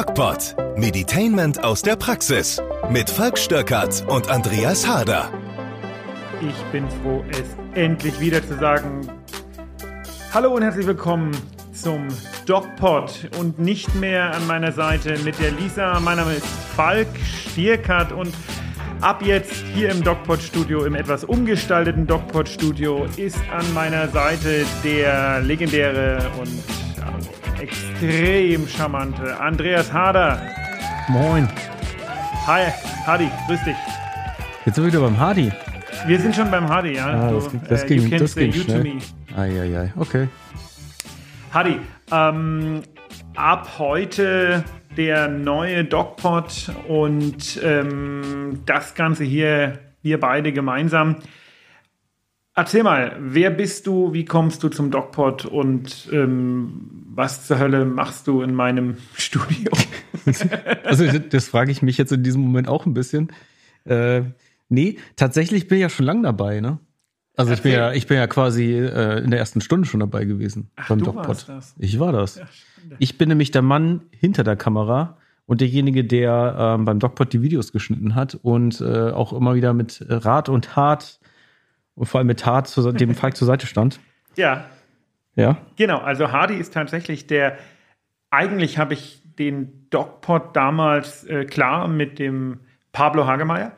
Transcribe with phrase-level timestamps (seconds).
[0.00, 0.56] DocPod.
[0.78, 2.58] Meditainment aus der Praxis.
[2.88, 5.30] Mit Falk Stöckert und Andreas Harder.
[6.40, 9.06] Ich bin froh, es endlich wieder zu sagen.
[10.32, 11.36] Hallo und herzlich willkommen
[11.74, 12.08] zum
[12.46, 16.00] DocPod und nicht mehr an meiner Seite mit der Lisa.
[16.00, 17.08] Mein Name ist Falk
[17.50, 18.32] Stierkart und
[19.02, 24.64] ab jetzt hier im DocPod Studio, im etwas umgestalteten DocPod Studio, ist an meiner Seite
[24.82, 26.79] der legendäre und
[28.04, 30.40] extrem charmante Andreas Harder.
[31.08, 31.46] Moin.
[32.46, 32.72] Hi,
[33.06, 33.76] Hardy, grüß dich.
[34.64, 35.52] Jetzt sind wir wieder beim Hardy.
[36.06, 37.06] Wir sind schon beim Hardy, ja.
[37.06, 38.92] Ah, das, ging- das ging, das ging schnell.
[39.36, 40.28] Eieiei, okay.
[41.52, 41.78] Hardy,
[42.10, 42.80] ähm,
[43.36, 44.64] ab heute
[44.96, 51.16] der neue DocPod und ähm, das Ganze hier, wir beide gemeinsam.
[52.54, 57.84] Erzähl mal, wer bist du, wie kommst du zum DocPod und ähm, was zur Hölle
[57.84, 59.72] machst du in meinem Studio?
[60.84, 63.32] Also das, frage ich mich jetzt in diesem Moment auch ein bisschen.
[63.84, 64.22] Äh,
[64.68, 66.78] nee, tatsächlich bin ich ja schon lang dabei, ne?
[67.36, 70.24] Also ich bin ja, ich bin ja quasi äh, in der ersten Stunde schon dabei
[70.24, 71.74] gewesen Ach, beim du warst das.
[71.78, 72.36] Ich war das.
[72.36, 72.46] Ja,
[72.98, 77.40] Ich bin nämlich der Mann hinter der Kamera und derjenige, der ähm, beim DocPod die
[77.40, 81.18] Videos geschnitten hat und äh, auch immer wieder mit Rat und Tat
[81.94, 84.00] und vor allem mit Tat zu, dem Falk zur Seite stand.
[84.36, 84.66] ja,
[85.34, 85.58] Ja.
[85.76, 87.58] Genau, also Hardy ist tatsächlich der,
[88.30, 92.60] eigentlich habe ich den DocPod damals äh, klar mit dem
[92.92, 93.72] Pablo Hagemeyer,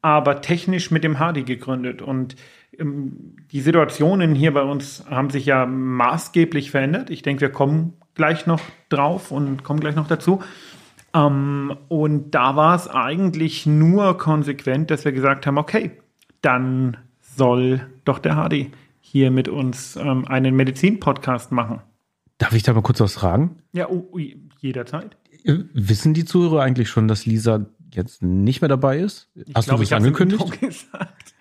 [0.00, 2.02] aber technisch mit dem Hardy gegründet.
[2.02, 2.36] Und
[2.78, 7.10] ähm, die Situationen hier bei uns haben sich ja maßgeblich verändert.
[7.10, 10.42] Ich denke, wir kommen gleich noch drauf und kommen gleich noch dazu.
[11.14, 15.92] Ähm, und da war es eigentlich nur konsequent, dass wir gesagt haben, okay,
[16.40, 18.70] dann soll doch der Hardy
[19.02, 21.82] hier mit uns ähm, einen Medizin-Podcast machen.
[22.38, 23.56] Darf ich da mal kurz was fragen?
[23.72, 24.18] Ja, oh,
[24.60, 25.16] jederzeit.
[25.44, 29.28] Äh, Wissen die Zuhörer eigentlich schon, dass Lisa jetzt nicht mehr dabei ist?
[29.54, 30.60] Hast glaub, du ich das angekündigt?
[30.60, 31.34] Gesagt.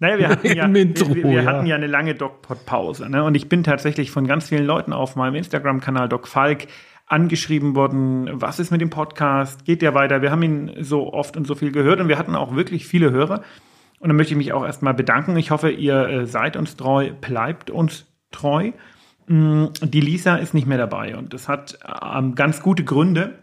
[0.00, 1.44] Naja, wir hatten ja, Intro, wir, wir ja.
[1.44, 3.08] hatten ja eine lange DocPod-Pause.
[3.08, 3.22] Ne?
[3.22, 6.66] Und ich bin tatsächlich von ganz vielen Leuten auf meinem Instagram-Kanal Doc Falk
[7.06, 9.66] angeschrieben worden, was ist mit dem Podcast?
[9.66, 10.22] Geht der weiter?
[10.22, 13.10] Wir haben ihn so oft und so viel gehört und wir hatten auch wirklich viele
[13.10, 13.42] Hörer.
[14.02, 15.36] Und dann möchte ich mich auch erstmal bedanken.
[15.36, 18.72] Ich hoffe, ihr äh, seid uns treu, bleibt uns treu.
[19.28, 21.78] Mm, Die Lisa ist nicht mehr dabei und das hat
[22.14, 23.38] ähm, ganz gute Gründe.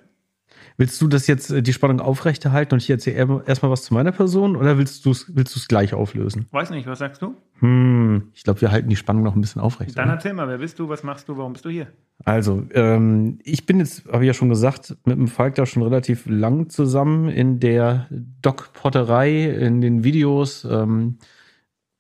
[0.75, 3.93] Willst du das jetzt äh, die Spannung aufrechterhalten und ich erzähle er- erstmal was zu
[3.93, 6.47] meiner Person oder willst du es willst du's gleich auflösen?
[6.51, 7.35] Weiß nicht, was sagst du?
[7.59, 9.97] Hm, ich glaube, wir halten die Spannung noch ein bisschen aufrecht.
[9.97, 10.13] Dann oder?
[10.15, 11.87] erzähl mal, wer bist du, was machst du, warum bist du hier?
[12.25, 15.83] Also, ähm, ich bin jetzt, habe ich ja schon gesagt, mit dem Falk da schon
[15.83, 18.07] relativ lang zusammen in der
[18.41, 21.17] Doc-Potterei, in den Videos ähm,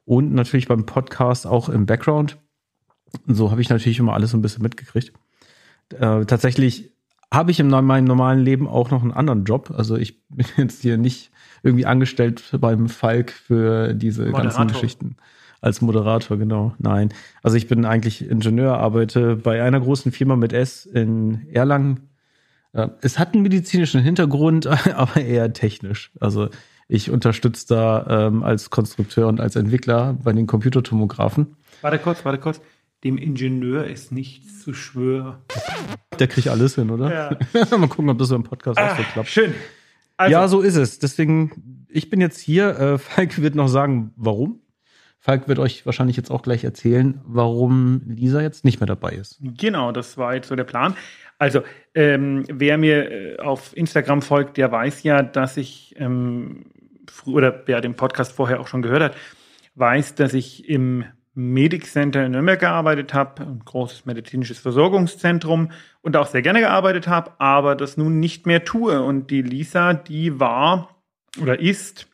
[0.05, 2.37] und natürlich beim Podcast auch im Background.
[3.27, 5.13] Und so habe ich natürlich immer alles so ein bisschen mitgekriegt.
[5.93, 6.91] Äh, tatsächlich
[7.33, 9.71] habe ich in meinem normalen Leben auch noch einen anderen Job.
[9.75, 11.31] Also ich bin jetzt hier nicht
[11.63, 14.67] irgendwie angestellt beim Falk für diese ganzen Moderator.
[14.67, 15.15] Geschichten.
[15.61, 16.73] Als Moderator, genau.
[16.79, 17.09] Nein.
[17.43, 22.09] Also ich bin eigentlich Ingenieur, arbeite bei einer großen Firma mit S in Erlangen.
[22.73, 26.11] Äh, Es hat einen medizinischen Hintergrund, aber eher technisch.
[26.19, 26.49] Also
[26.87, 31.55] ich unterstütze da ähm, als Konstrukteur und als Entwickler bei den Computertomographen.
[31.81, 32.61] Warte kurz, warte kurz.
[33.03, 35.35] Dem Ingenieur ist nichts zu schwören.
[36.19, 37.13] Der kriegt alles hin, oder?
[37.53, 37.77] Ja.
[37.77, 39.29] Mal gucken, ob das so im Podcast auch so Ah, klappt.
[39.29, 39.53] schön.
[40.17, 40.99] Also, ja, so ist es.
[40.99, 42.77] Deswegen, ich bin jetzt hier.
[42.77, 44.59] Äh, Falk wird noch sagen, warum.
[45.21, 49.37] Falk wird euch wahrscheinlich jetzt auch gleich erzählen, warum Lisa jetzt nicht mehr dabei ist.
[49.41, 50.95] Genau, das war jetzt so der Plan.
[51.37, 51.61] Also,
[51.93, 56.67] ähm, wer mir äh, auf Instagram folgt, der weiß ja, dass ich, ähm,
[57.25, 59.17] oder wer den Podcast vorher auch schon gehört hat,
[59.75, 61.03] weiß, dass ich im
[61.33, 67.07] Medic Center in Nürnberg gearbeitet habe, ein großes medizinisches Versorgungszentrum und auch sehr gerne gearbeitet
[67.09, 69.01] habe, aber das nun nicht mehr tue.
[69.01, 70.95] Und die Lisa, die war
[71.41, 72.07] oder ist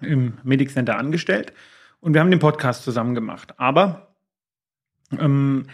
[0.00, 1.54] im Medic Center angestellt
[2.00, 3.54] und wir haben den Podcast zusammen gemacht.
[3.58, 4.14] Aber
[5.18, 5.66] ähm,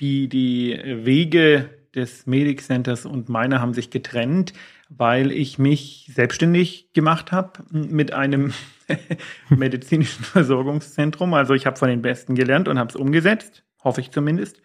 [0.00, 4.52] die, die Wege des Medic Centers und meiner haben sich getrennt,
[4.88, 8.52] weil ich mich selbstständig gemacht habe mit einem
[9.48, 11.34] medizinischen Versorgungszentrum.
[11.34, 14.60] Also ich habe von den Besten gelernt und habe es umgesetzt, hoffe ich zumindest.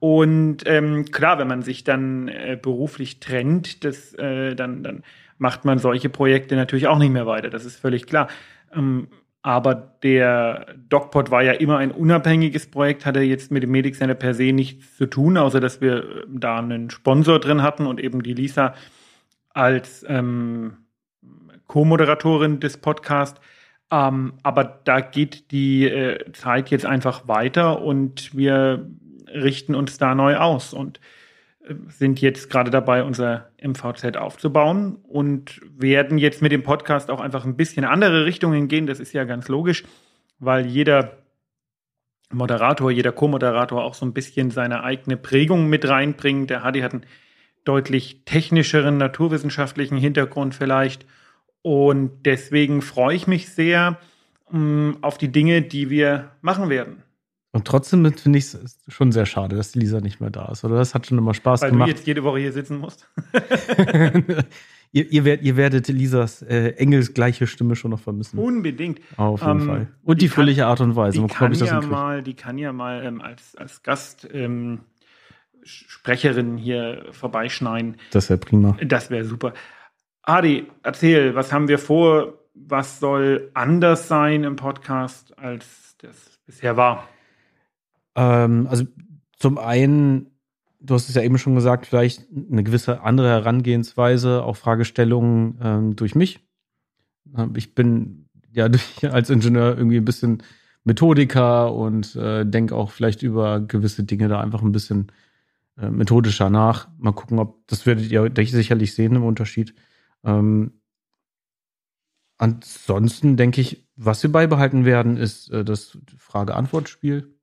[0.00, 5.02] Und ähm, klar, wenn man sich dann äh, beruflich trennt, das, äh, dann, dann
[5.38, 7.50] macht man solche Projekte natürlich auch nicht mehr weiter.
[7.50, 8.28] Das ist völlig klar.
[8.72, 9.08] Ähm,
[9.42, 14.14] aber der DocPod war ja immer ein unabhängiges Projekt, hatte jetzt mit dem Medic Center
[14.14, 18.00] per se nichts zu tun, außer dass wir äh, da einen Sponsor drin hatten und
[18.00, 18.74] eben die Lisa
[19.50, 20.78] als ähm,
[21.66, 23.40] Co-Moderatorin des Podcasts.
[23.90, 28.90] Ähm, aber da geht die äh, Zeit jetzt einfach weiter und wir
[29.32, 30.74] richten uns da neu aus.
[30.74, 31.00] Und
[31.88, 37.44] sind jetzt gerade dabei, unser MVZ aufzubauen und werden jetzt mit dem Podcast auch einfach
[37.44, 38.86] ein bisschen andere Richtungen gehen.
[38.86, 39.84] Das ist ja ganz logisch,
[40.38, 41.18] weil jeder
[42.30, 46.50] Moderator, jeder Co-Moderator auch so ein bisschen seine eigene Prägung mit reinbringt.
[46.50, 47.06] Der Hadi hat einen
[47.64, 51.06] deutlich technischeren, naturwissenschaftlichen Hintergrund vielleicht.
[51.62, 53.98] Und deswegen freue ich mich sehr
[54.50, 57.02] mh, mm, auf die Dinge, die wir machen werden.
[57.50, 60.64] Und trotzdem finde ich es schon sehr schade, dass die Lisa nicht mehr da ist.
[60.64, 61.88] Oder das hat schon immer Spaß Weil gemacht.
[61.88, 63.08] Weil du jetzt jede Woche hier sitzen musst.
[64.92, 68.38] ihr, ihr, werdet, ihr werdet Lisas äh, engelsgleiche Stimme schon noch vermissen.
[68.38, 69.00] Unbedingt.
[69.16, 69.88] Auf jeden ähm, Fall.
[70.04, 71.22] Und die, die fröhliche Art und Weise.
[71.22, 74.80] Die kann, ja mal, die kann ja mal ähm, als, als Gast ähm,
[75.62, 77.96] Sprecherin hier vorbeischneiden.
[78.10, 78.76] Das wäre prima.
[78.84, 79.54] Das wäre super.
[80.22, 82.34] Adi, erzähl, was haben wir vor?
[82.54, 87.08] Was soll anders sein im Podcast, als das bisher war?
[88.18, 88.84] Ähm, also
[89.38, 90.26] zum einen,
[90.80, 95.96] du hast es ja eben schon gesagt, vielleicht eine gewisse andere Herangehensweise, auch Fragestellungen ähm,
[95.96, 96.40] durch mich.
[97.36, 100.42] Ähm, ich bin ja durch, als Ingenieur irgendwie ein bisschen
[100.82, 105.12] Methodiker und äh, denke auch vielleicht über gewisse Dinge da einfach ein bisschen
[105.76, 106.88] äh, methodischer nach.
[106.98, 109.74] Mal gucken, ob das werdet ihr sicherlich sehen im Unterschied.
[110.24, 110.80] Ähm,
[112.38, 117.37] ansonsten denke ich, was wir beibehalten werden, ist äh, das Frage-Antwort-Spiel.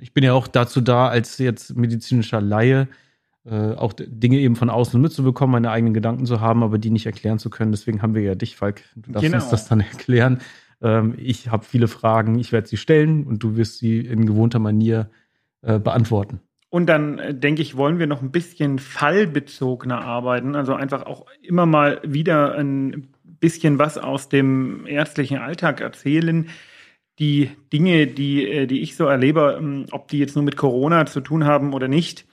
[0.00, 2.88] Ich bin ja auch dazu da, als jetzt medizinischer Laie,
[3.44, 7.06] äh, auch Dinge eben von außen mitzubekommen, meine eigenen Gedanken zu haben, aber die nicht
[7.06, 7.72] erklären zu können.
[7.72, 8.82] Deswegen haben wir ja dich, Falk.
[8.94, 9.42] Du darfst genau.
[9.42, 10.38] uns das dann erklären.
[10.80, 14.58] Ähm, ich habe viele Fragen, ich werde sie stellen und du wirst sie in gewohnter
[14.58, 15.10] Manier
[15.62, 16.40] äh, beantworten.
[16.68, 21.26] Und dann äh, denke ich, wollen wir noch ein bisschen fallbezogener arbeiten, also einfach auch
[21.42, 23.08] immer mal wieder ein
[23.40, 26.48] bisschen was aus dem ärztlichen Alltag erzählen
[27.18, 31.06] die Dinge, die, äh, die ich so erlebe, ähm, ob die jetzt nur mit Corona
[31.06, 32.26] zu tun haben oder nicht,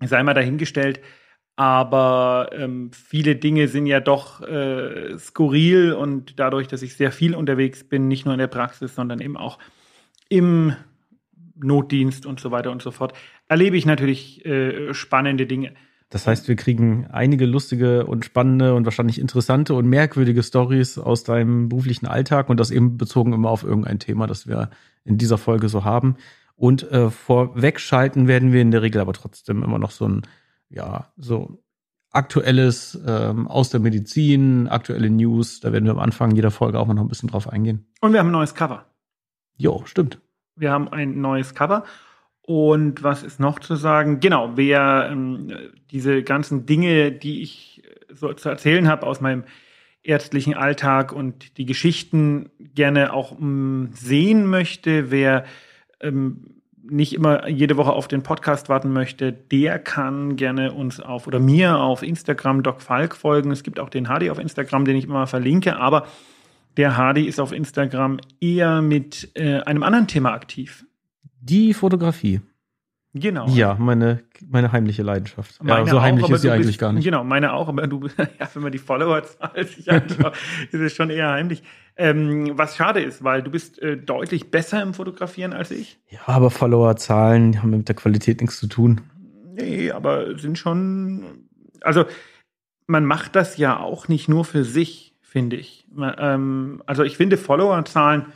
[0.00, 1.00] sei mal dahingestellt.
[1.58, 7.34] Aber ähm, viele Dinge sind ja doch äh, skurril und dadurch, dass ich sehr viel
[7.34, 9.58] unterwegs bin, nicht nur in der Praxis, sondern eben auch
[10.28, 10.74] im
[11.54, 13.14] Notdienst und so weiter und so fort,
[13.48, 15.72] erlebe ich natürlich äh, spannende Dinge.
[16.08, 21.24] Das heißt, wir kriegen einige lustige und spannende und wahrscheinlich interessante und merkwürdige Stories aus
[21.24, 24.70] deinem beruflichen Alltag und das eben bezogen immer auf irgendein Thema, das wir
[25.04, 26.16] in dieser Folge so haben.
[26.54, 30.22] Und äh, vorwegschalten werden wir in der Regel aber trotzdem immer noch so ein,
[30.68, 31.58] ja, so
[32.12, 35.60] aktuelles ähm, aus der Medizin, aktuelle News.
[35.60, 37.86] Da werden wir am Anfang jeder Folge auch noch ein bisschen drauf eingehen.
[38.00, 38.86] Und wir haben ein neues Cover.
[39.56, 40.20] Jo, stimmt.
[40.54, 41.84] Wir haben ein neues Cover
[42.46, 44.20] und was ist noch zu sagen?
[44.20, 45.52] Genau, wer ähm,
[45.90, 49.44] diese ganzen Dinge, die ich so zu erzählen habe aus meinem
[50.04, 55.44] ärztlichen Alltag und die Geschichten gerne auch ähm, sehen möchte, wer
[56.00, 61.26] ähm, nicht immer jede Woche auf den Podcast warten möchte, der kann gerne uns auf
[61.26, 63.50] oder mir auf Instagram Doc Falk folgen.
[63.50, 66.06] Es gibt auch den Hardy auf Instagram, den ich immer verlinke, aber
[66.76, 70.84] der Hardy ist auf Instagram eher mit äh, einem anderen Thema aktiv.
[71.48, 72.40] Die Fotografie.
[73.14, 73.46] Genau.
[73.48, 75.62] Ja, meine, meine heimliche Leidenschaft.
[75.62, 77.04] Meine ja, so heimlich auch, ist sie eigentlich gar nicht.
[77.04, 80.34] Genau, meine auch, aber du, ja, wenn man die Followerzahl sich anschaut,
[80.72, 81.62] ist es schon eher heimlich.
[81.96, 85.98] Ähm, was schade ist, weil du bist äh, deutlich besser im Fotografieren als ich.
[86.10, 89.00] Ja, aber Followerzahlen haben mit der Qualität nichts zu tun.
[89.54, 91.46] Nee, aber sind schon,
[91.80, 92.04] also
[92.88, 95.86] man macht das ja auch nicht nur für sich, finde ich.
[96.18, 98.26] Ähm, also ich finde Followerzahlen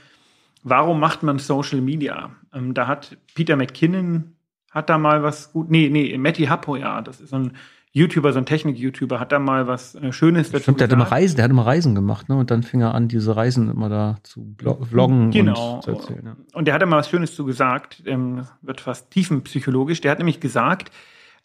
[0.62, 2.30] Warum macht man Social Media?
[2.52, 4.34] Ähm, da hat Peter McKinnon
[4.70, 5.70] hat da mal was gut.
[5.70, 7.52] Nee, nee, Matty Happo, ja, das ist so ein
[7.92, 11.10] YouTuber, so ein Technik-YouTuber, hat da mal was äh, Schönes dazu Stimmt, der hat immer
[11.10, 12.36] Reisen, der hat immer Reisen gemacht, ne?
[12.36, 14.54] Und dann fing er an, diese Reisen immer da zu
[14.88, 15.76] vloggen genau.
[15.76, 16.22] und zu erzählen.
[16.24, 16.36] Ja.
[16.52, 20.00] Und der hat da mal was Schönes zu gesagt, ähm, wird fast tiefenpsychologisch.
[20.00, 20.92] Der hat nämlich gesagt,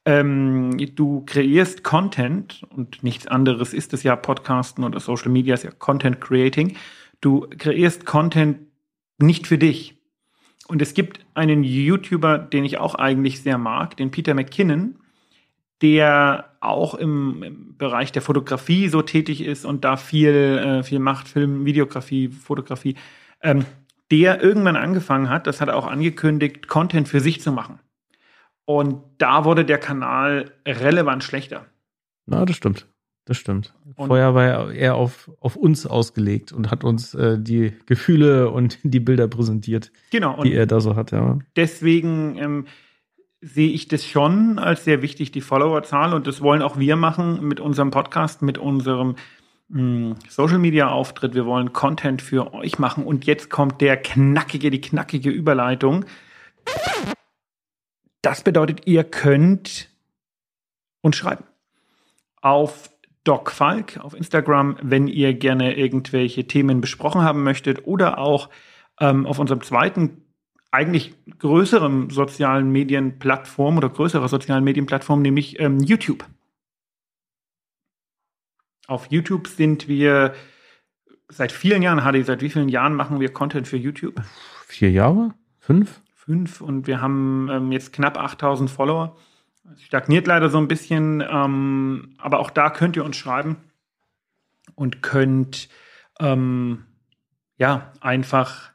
[0.06, 5.64] ähm, du kreierst Content und nichts anderes ist es ja Podcasten oder Social Media ist
[5.64, 6.76] ja Content Creating.
[7.22, 8.60] Du kreierst Content
[9.18, 9.96] nicht für dich.
[10.68, 14.98] Und es gibt einen YouTuber, den ich auch eigentlich sehr mag, den Peter McKinnon,
[15.82, 21.00] der auch im, im Bereich der Fotografie so tätig ist und da viel, äh, viel
[21.00, 22.96] macht, Film, Videografie, Fotografie,
[23.42, 23.66] ähm,
[24.12, 27.80] der irgendwann angefangen hat, das hat er auch angekündigt, Content für sich zu machen.
[28.66, 31.66] Und da wurde der Kanal relevant schlechter.
[32.26, 32.88] Na, das stimmt.
[33.26, 33.74] Das stimmt.
[33.96, 38.52] Und Vorher war er eher auf, auf uns ausgelegt und hat uns äh, die Gefühle
[38.52, 41.12] und die Bilder präsentiert, genau, die er da so hat.
[41.12, 41.40] Ja.
[41.56, 42.66] Deswegen ähm,
[43.42, 46.14] sehe ich das schon als sehr wichtig, die Followerzahl.
[46.14, 49.16] Und das wollen auch wir machen mit unserem Podcast, mit unserem
[49.72, 51.34] hm, Social Media Auftritt.
[51.34, 53.04] Wir wollen Content für euch machen.
[53.06, 56.06] Und jetzt kommt der knackige, die knackige Überleitung.
[58.22, 59.90] Das bedeutet, ihr könnt
[61.02, 61.44] uns schreiben.
[62.42, 62.90] Auf
[63.26, 68.50] Doc Falk auf Instagram, wenn ihr gerne irgendwelche Themen besprochen haben möchtet oder auch
[69.02, 70.22] ähm, auf unserem zweiten
[70.72, 76.26] eigentlich größeren sozialen Medienplattform oder größerer sozialen Medienplattform, nämlich ähm, YouTube.
[78.88, 80.36] Auf YouTube sind wir
[81.30, 84.22] seit vielen Jahren, Hadi, seit wie vielen Jahren machen wir Content für YouTube?
[84.68, 85.34] Vier Jahre?
[85.60, 86.02] Fünf?
[86.14, 89.16] Fünf und wir haben ähm, jetzt knapp 8000 Follower.
[89.78, 93.58] Stagniert leider so ein bisschen, ähm, aber auch da könnt ihr uns schreiben
[94.76, 95.70] und könnt
[96.20, 96.86] ähm,
[97.58, 98.72] ja einfach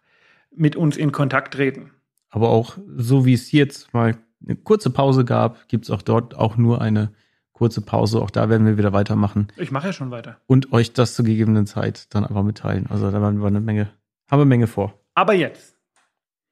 [0.54, 1.90] mit uns in Kontakt treten.
[2.30, 6.36] Aber auch so wie es jetzt mal eine kurze Pause gab, gibt es auch dort
[6.36, 7.12] auch nur eine
[7.52, 8.22] kurze Pause.
[8.22, 9.48] Auch da werden wir wieder weitermachen.
[9.56, 10.38] Ich mache ja schon weiter.
[10.46, 12.86] Und euch das zur gegebenen Zeit dann einfach mitteilen.
[12.88, 13.90] Also da waren wir eine Menge,
[14.30, 14.94] haben wir eine Menge vor.
[15.14, 15.79] Aber jetzt.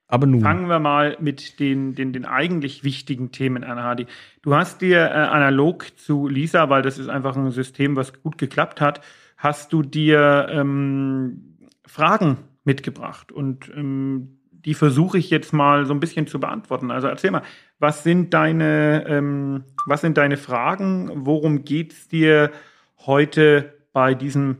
[0.09, 0.41] Aber nun.
[0.41, 4.07] Fangen wir mal mit den, den, den eigentlich wichtigen Themen an, Hadi.
[4.41, 8.39] Du hast dir äh, analog zu Lisa, weil das ist einfach ein System, was gut
[8.39, 9.03] geklappt hat,
[9.37, 13.31] hast du dir ähm, Fragen mitgebracht.
[13.33, 16.91] Und ähm, die versuche ich jetzt mal so ein bisschen zu beantworten.
[16.91, 17.43] Also erzähl mal,
[17.79, 21.11] was sind deine, ähm, was sind deine Fragen?
[21.27, 22.51] Worum geht es dir
[22.99, 24.57] heute bei diesem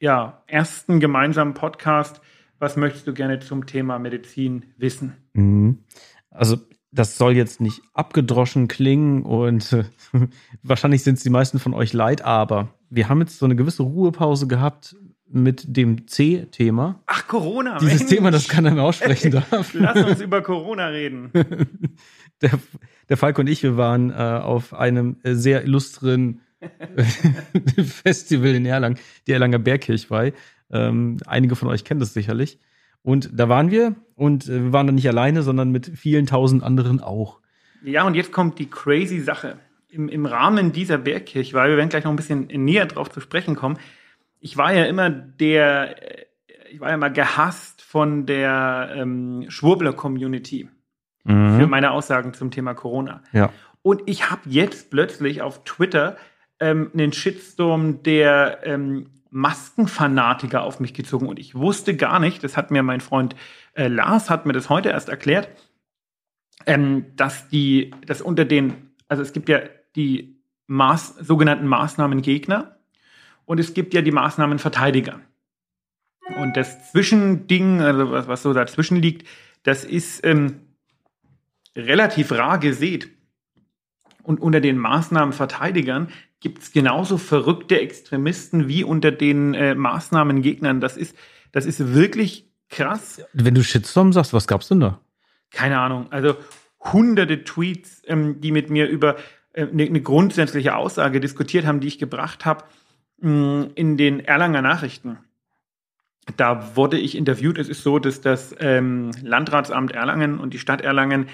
[0.00, 2.20] ja, ersten gemeinsamen Podcast?
[2.64, 5.12] Was möchtest du gerne zum Thema Medizin wissen?
[5.34, 5.80] Mhm.
[6.30, 6.56] Also
[6.90, 9.84] das soll jetzt nicht abgedroschen klingen und äh,
[10.62, 13.82] wahrscheinlich sind es die meisten von euch leid, aber wir haben jetzt so eine gewisse
[13.82, 14.96] Ruhepause gehabt
[15.28, 17.02] mit dem C-Thema.
[17.04, 17.76] Ach, Corona.
[17.80, 18.14] Dieses Mensch.
[18.14, 19.74] Thema, das keiner mehr aussprechen darf.
[19.74, 21.32] Lass uns über Corona reden.
[22.42, 22.58] Der,
[23.08, 26.40] der Falk und ich, wir waren äh, auf einem sehr illustren
[27.84, 30.32] Festival in Erlangen, die Erlanger Bergkirchweih.
[30.74, 32.58] Ähm, einige von euch kennen das sicherlich.
[33.02, 36.62] Und da waren wir und äh, wir waren dann nicht alleine, sondern mit vielen tausend
[36.62, 37.40] anderen auch.
[37.82, 39.58] Ja, und jetzt kommt die crazy Sache.
[39.88, 43.54] Im, im Rahmen dieser Bergkirchweih, wir werden gleich noch ein bisschen näher drauf zu sprechen
[43.54, 43.78] kommen,
[44.40, 46.24] ich war ja immer der, äh,
[46.70, 50.68] ich war ja mal gehasst von der ähm, Schwurbler-Community
[51.24, 51.58] mhm.
[51.58, 53.22] für meine Aussagen zum Thema Corona.
[53.32, 53.52] Ja.
[53.82, 56.16] Und ich habe jetzt plötzlich auf Twitter
[56.58, 62.56] ähm, einen Shitstorm der ähm, Maskenfanatiker auf mich gezogen und ich wusste gar nicht, das
[62.56, 63.34] hat mir mein Freund
[63.74, 65.48] äh, Lars, hat mir das heute erst erklärt,
[66.66, 69.60] ähm, dass die, dass unter den, also es gibt ja
[69.96, 72.74] die Maß, sogenannten Maßnahmengegner,
[73.46, 75.20] und es gibt ja die Maßnahmenverteidiger.
[76.36, 79.28] Und das Zwischending, also was, was so dazwischen liegt,
[79.62, 80.60] das ist ähm,
[81.76, 83.10] relativ rar gesät.
[84.22, 86.08] Und unter den Maßnahmenverteidigern
[86.44, 90.80] gibt es genauso verrückte Extremisten wie unter den äh, Maßnahmengegnern.
[90.80, 91.16] Das ist,
[91.50, 93.20] das ist wirklich krass.
[93.32, 95.00] Wenn du Shitstorm sagst, was gab's denn da?
[95.50, 96.06] Keine Ahnung.
[96.12, 96.36] Also
[96.80, 99.16] hunderte Tweets, ähm, die mit mir über
[99.52, 102.64] eine äh, ne grundsätzliche Aussage diskutiert haben, die ich gebracht habe
[103.24, 105.18] Mm, in den Erlanger Nachrichten.
[106.36, 107.58] Da wurde ich interviewt.
[107.58, 111.28] Es ist so, dass das ähm, Landratsamt Erlangen und die Stadt Erlangen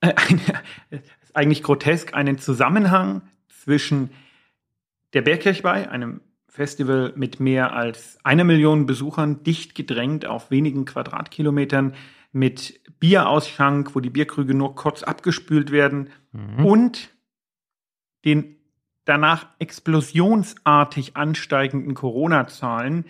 [0.00, 1.02] äh, eine,
[1.34, 3.22] eigentlich grotesk einen Zusammenhang
[3.62, 4.10] zwischen
[5.14, 11.94] der Bergkirchweih, einem Festival mit mehr als einer Million Besuchern, dicht gedrängt auf wenigen Quadratkilometern,
[12.32, 16.64] mit Bierausschank, wo die Bierkrüge nur kurz abgespült werden, mhm.
[16.64, 17.10] und
[18.24, 18.56] den
[19.04, 23.06] danach explosionsartig ansteigenden Corona-Zahlen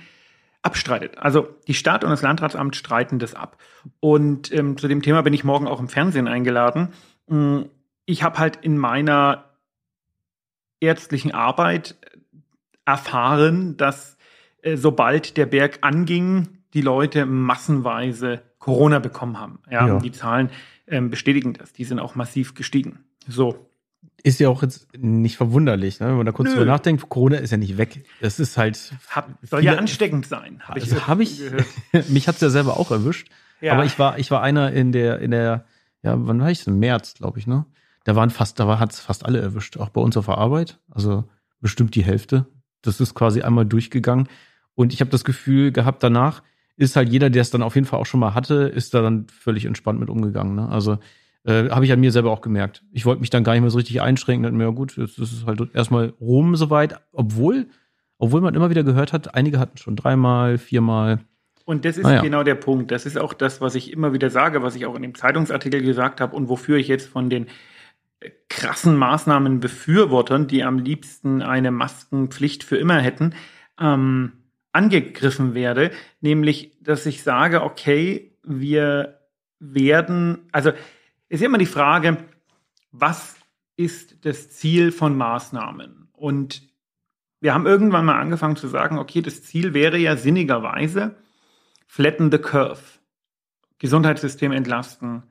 [0.62, 1.18] abstreitet.
[1.18, 3.58] Also die Stadt und das Landratsamt streiten das ab.
[4.00, 6.90] Und ähm, zu dem Thema bin ich morgen auch im Fernsehen eingeladen.
[7.26, 7.62] Mm,
[8.04, 9.47] ich habe halt in meiner
[10.80, 11.96] ärztlichen Arbeit
[12.84, 14.16] erfahren, dass
[14.62, 19.60] äh, sobald der Berg anging, die Leute massenweise Corona bekommen haben.
[19.70, 19.98] Ja, ja.
[19.98, 20.50] die Zahlen
[20.86, 21.72] ähm, bestätigen das.
[21.72, 23.04] Die sind auch massiv gestiegen.
[23.26, 23.68] So,
[24.22, 26.08] ist ja auch jetzt nicht verwunderlich, ne?
[26.08, 26.56] wenn man da kurz Nö.
[26.56, 27.08] drüber nachdenkt.
[27.08, 28.04] Corona ist ja nicht weg.
[28.20, 28.92] Es ist halt.
[29.10, 30.60] Hab, soll ja ansteckend sein.
[30.66, 31.40] Hab also habe ich.
[32.08, 33.28] mich hat es ja selber auch erwischt.
[33.60, 33.74] Ja.
[33.74, 35.64] Aber ich war, ich war einer in der, in der,
[36.02, 36.66] ja, wann war ich?
[36.66, 37.64] Im März, glaube ich, ne?
[38.04, 40.78] Da waren fast, da hat es fast alle erwischt, auch bei uns auf der Arbeit.
[40.90, 41.24] Also
[41.60, 42.46] bestimmt die Hälfte.
[42.82, 44.28] Das ist quasi einmal durchgegangen.
[44.74, 46.42] Und ich habe das Gefühl gehabt, danach
[46.76, 49.02] ist halt jeder, der es dann auf jeden Fall auch schon mal hatte, ist da
[49.02, 50.54] dann völlig entspannt mit umgegangen.
[50.54, 50.68] Ne?
[50.68, 50.98] Also
[51.44, 52.84] äh, Habe ich an mir selber auch gemerkt.
[52.92, 54.42] Ich wollte mich dann gar nicht mehr so richtig einschränken.
[54.42, 57.00] Dann mir, gut, jetzt ist es halt erstmal rum soweit.
[57.12, 57.68] Obwohl,
[58.18, 61.20] obwohl man immer wieder gehört hat, einige hatten schon dreimal, viermal.
[61.64, 62.22] Und das ist ah, ja.
[62.22, 62.90] genau der Punkt.
[62.90, 65.82] Das ist auch das, was ich immer wieder sage, was ich auch in dem Zeitungsartikel
[65.82, 67.46] gesagt habe und wofür ich jetzt von den
[68.48, 73.34] krassen Maßnahmen befürwortern, die am liebsten eine Maskenpflicht für immer hätten,
[73.78, 74.32] ähm,
[74.72, 75.90] angegriffen werde.
[76.20, 79.20] Nämlich, dass ich sage, okay, wir
[79.58, 80.72] werden, also
[81.28, 82.18] ist immer die Frage,
[82.90, 83.36] was
[83.76, 86.08] ist das Ziel von Maßnahmen.
[86.12, 86.62] Und
[87.40, 91.16] wir haben irgendwann mal angefangen zu sagen, okay, das Ziel wäre ja sinnigerweise
[91.86, 92.82] flatten the curve.
[93.78, 95.22] Gesundheitssystem entlasten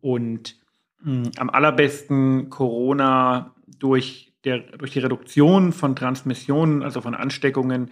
[0.00, 0.56] und
[1.04, 7.90] mh, hm, am allerbesten Corona durch, der, durch die Reduktion von Transmissionen, also von Ansteckungen,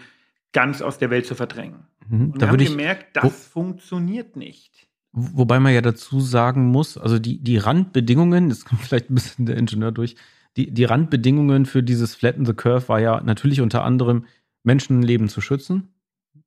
[0.52, 1.86] ganz aus der Welt zu verdrängen.
[2.08, 4.88] Mhm, und wir haben gemerkt, das wo, funktioniert nicht.
[5.12, 9.46] Wobei man ja dazu sagen muss, also die, die Randbedingungen, jetzt kommt vielleicht ein bisschen
[9.46, 10.16] der Ingenieur durch,
[10.56, 14.26] die, die Randbedingungen für dieses Flatten the Curve war ja natürlich unter anderem
[14.64, 15.94] Menschenleben zu schützen,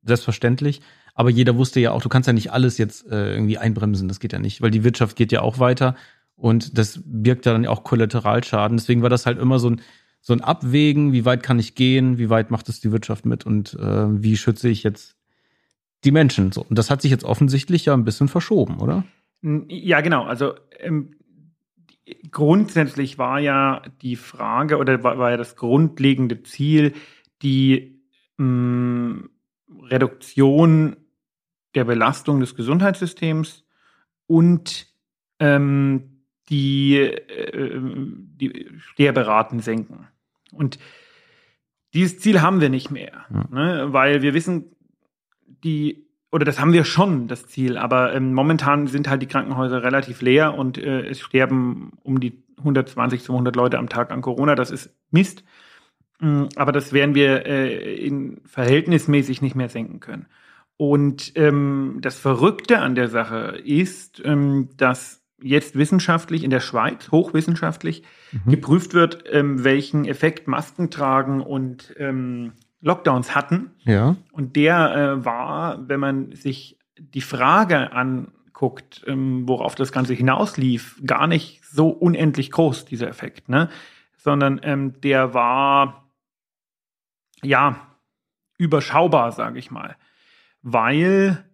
[0.04, 0.82] selbstverständlich.
[1.16, 4.20] Aber jeder wusste ja auch, du kannst ja nicht alles jetzt äh, irgendwie einbremsen, das
[4.20, 5.96] geht ja nicht, weil die Wirtschaft geht ja auch weiter
[6.36, 8.78] und das birgt ja dann auch Kollateralschaden.
[8.78, 9.82] Deswegen war das halt immer so ein,
[10.22, 13.46] so ein Abwägen, wie weit kann ich gehen, wie weit macht es die Wirtschaft mit
[13.46, 15.16] und äh, wie schütze ich jetzt
[16.04, 16.52] die Menschen.
[16.52, 16.66] So.
[16.68, 19.06] Und das hat sich jetzt offensichtlich ja ein bisschen verschoben, oder?
[19.42, 20.24] Ja, genau.
[20.24, 21.16] Also ähm,
[22.32, 26.94] grundsätzlich war ja die Frage oder war, war ja das grundlegende Ziel
[27.42, 28.02] die
[28.38, 29.24] mh,
[29.84, 30.98] Reduktion
[31.76, 33.66] der Belastung des Gesundheitssystems
[34.28, 34.88] und
[35.40, 36.15] ähm,
[36.50, 40.08] die, äh, die Sterberaten senken.
[40.52, 40.80] Und
[41.94, 43.46] dieses Ziel haben wir nicht mehr, ja.
[43.50, 44.76] ne, weil wir wissen,
[45.64, 49.84] die, oder das haben wir schon, das Ziel, aber ähm, momentan sind halt die Krankenhäuser
[49.84, 54.22] relativ leer und äh, es sterben um die 120 zu 100 Leute am Tag an
[54.22, 54.56] Corona.
[54.56, 55.44] Das ist Mist.
[56.20, 60.28] Mm, aber das werden wir äh, in verhältnismäßig nicht mehr senken können.
[60.78, 67.12] Und ähm, das Verrückte an der Sache ist, ähm, dass jetzt wissenschaftlich in der Schweiz,
[67.12, 68.52] hochwissenschaftlich, mhm.
[68.52, 73.72] geprüft wird, ähm, welchen Effekt Masken tragen und ähm, Lockdowns hatten.
[73.84, 74.16] Ja.
[74.32, 81.02] Und der äh, war, wenn man sich die Frage anguckt, ähm, worauf das Ganze hinauslief,
[81.06, 83.70] gar nicht so unendlich groß, dieser Effekt, ne?
[84.18, 86.10] Sondern ähm, der war
[87.44, 87.76] ja
[88.58, 89.98] überschaubar, sage ich mal.
[90.62, 91.46] Weil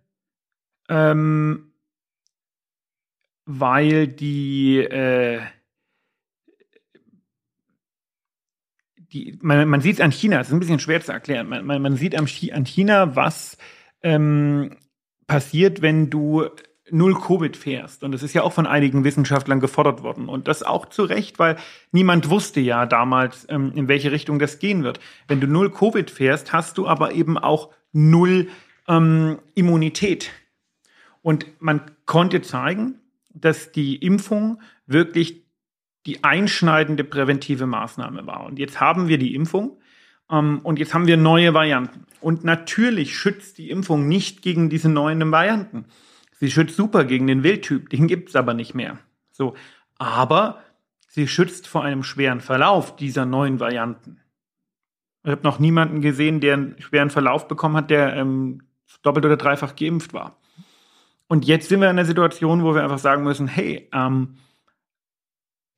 [0.89, 1.70] ähm,
[3.59, 5.41] weil die, äh,
[8.97, 11.65] die man, man sieht es an China, es ist ein bisschen schwer zu erklären, man,
[11.65, 13.57] man, man sieht an China, was
[14.01, 14.77] ähm,
[15.27, 16.45] passiert, wenn du
[16.89, 18.03] null Covid fährst.
[18.03, 20.27] Und das ist ja auch von einigen Wissenschaftlern gefordert worden.
[20.27, 21.57] Und das auch zu Recht, weil
[21.91, 24.99] niemand wusste ja damals, ähm, in welche Richtung das gehen wird.
[25.27, 28.49] Wenn du null Covid fährst, hast du aber eben auch null
[28.87, 30.31] ähm, Immunität.
[31.21, 33.00] Und man konnte zeigen,
[33.33, 35.45] dass die Impfung wirklich
[36.05, 38.45] die einschneidende präventive Maßnahme war.
[38.45, 39.79] Und jetzt haben wir die Impfung
[40.29, 42.05] ähm, und jetzt haben wir neue Varianten.
[42.19, 45.85] Und natürlich schützt die Impfung nicht gegen diese neuen Varianten.
[46.33, 48.97] Sie schützt super gegen den Wildtyp, den gibt es aber nicht mehr.
[49.31, 49.55] So,
[49.97, 50.61] aber
[51.07, 54.19] sie schützt vor einem schweren Verlauf dieser neuen Varianten.
[55.23, 58.63] Ich habe noch niemanden gesehen, der einen schweren Verlauf bekommen hat, der ähm,
[59.03, 60.39] doppelt oder dreifach geimpft war.
[61.31, 64.35] Und jetzt sind wir in einer Situation, wo wir einfach sagen müssen, hey, ähm,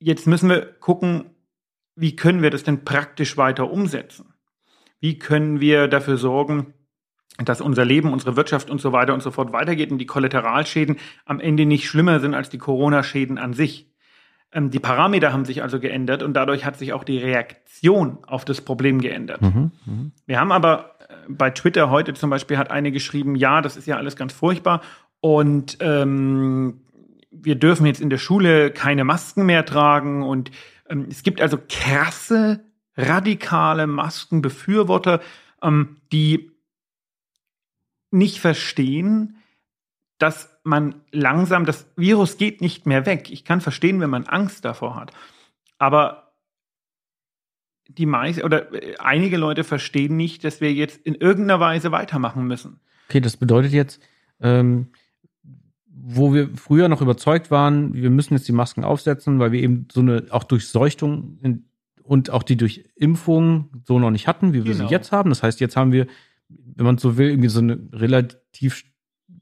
[0.00, 1.26] jetzt müssen wir gucken,
[1.94, 4.34] wie können wir das denn praktisch weiter umsetzen?
[4.98, 6.74] Wie können wir dafür sorgen,
[7.38, 10.96] dass unser Leben, unsere Wirtschaft und so weiter und so fort weitergeht und die Kollateralschäden
[11.24, 13.94] am Ende nicht schlimmer sind als die Corona-Schäden an sich.
[14.50, 18.44] Ähm, die Parameter haben sich also geändert und dadurch hat sich auch die Reaktion auf
[18.44, 19.40] das Problem geändert.
[19.40, 20.10] Mhm, mh.
[20.26, 23.86] Wir haben aber äh, bei Twitter heute zum Beispiel hat eine geschrieben, ja, das ist
[23.86, 24.80] ja alles ganz furchtbar
[25.24, 26.82] und ähm,
[27.30, 30.22] wir dürfen jetzt in der Schule keine Masken mehr tragen.
[30.22, 30.50] Und
[30.90, 32.62] ähm, es gibt also krasse,
[32.94, 35.22] radikale Maskenbefürworter,
[35.62, 36.50] ähm, die
[38.10, 39.38] nicht verstehen,
[40.18, 43.30] dass man langsam, das Virus geht nicht mehr weg.
[43.30, 45.10] Ich kann verstehen, wenn man Angst davor hat.
[45.78, 46.34] Aber
[47.88, 52.46] die meisten oder äh, einige Leute verstehen nicht, dass wir jetzt in irgendeiner Weise weitermachen
[52.46, 52.78] müssen.
[53.08, 54.02] Okay, das bedeutet jetzt,
[54.42, 54.88] ähm,
[55.96, 59.86] wo wir früher noch überzeugt waren, wir müssen jetzt die Masken aufsetzen, weil wir eben
[59.92, 61.64] so eine auch Durchseuchtung in,
[62.02, 64.88] und auch die durch Impfung so noch nicht hatten, wie wir genau.
[64.88, 65.30] sie jetzt haben.
[65.30, 66.06] Das heißt, jetzt haben wir,
[66.48, 68.84] wenn man so will, irgendwie so eine relativ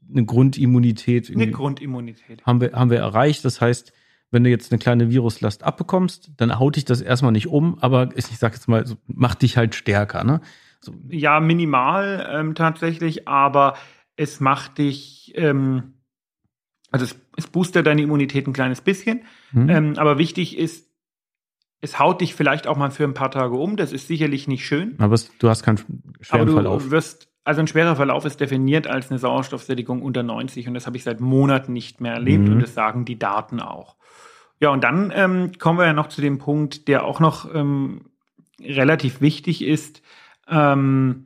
[0.09, 1.31] eine Grundimmunität.
[1.31, 2.45] Eine Grundimmunität.
[2.45, 3.43] Haben wir, haben wir erreicht.
[3.45, 3.91] Das heißt,
[4.31, 8.09] wenn du jetzt eine kleine Viruslast abbekommst, dann haut dich das erstmal nicht um, aber
[8.15, 10.41] ich sag jetzt mal, so, macht dich halt stärker, ne?
[10.79, 10.93] So.
[11.07, 13.75] Ja, minimal ähm, tatsächlich, aber
[14.17, 15.92] es macht dich ähm,
[16.93, 19.23] also es, es boostet deine Immunität ein kleines bisschen.
[19.51, 19.69] Mhm.
[19.69, 20.87] Ähm, aber wichtig ist,
[21.81, 23.75] es haut dich vielleicht auch mal für ein paar Tage um.
[23.75, 24.95] Das ist sicherlich nicht schön.
[24.99, 26.91] Aber es, du hast keinen schweren aber du Verlauf.
[26.91, 30.95] Wirst, also ein schwerer Verlauf ist definiert als eine Sauerstoffsättigung unter 90 und das habe
[30.95, 32.53] ich seit Monaten nicht mehr erlebt mhm.
[32.53, 33.95] und das sagen die Daten auch.
[34.59, 38.05] Ja, und dann ähm, kommen wir ja noch zu dem Punkt, der auch noch ähm,
[38.61, 40.03] relativ wichtig ist,
[40.47, 41.25] ähm,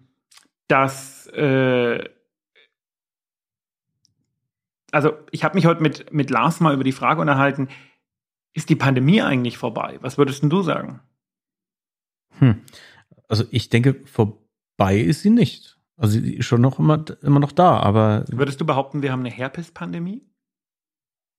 [0.70, 2.06] dass äh,
[4.98, 7.68] also ich habe mich heute mit, mit Lars mal über die Frage unterhalten,
[8.56, 10.00] ist die Pandemie eigentlich vorbei?
[10.02, 11.02] Was würdest denn du sagen?
[12.40, 12.62] Hm.
[13.30, 15.78] Also ich denke, vorbei ist sie nicht.
[15.98, 18.26] Also sie ist schon noch immer, immer noch da, aber.
[18.32, 20.24] Würdest du behaupten, wir haben eine Herpes-Pandemie?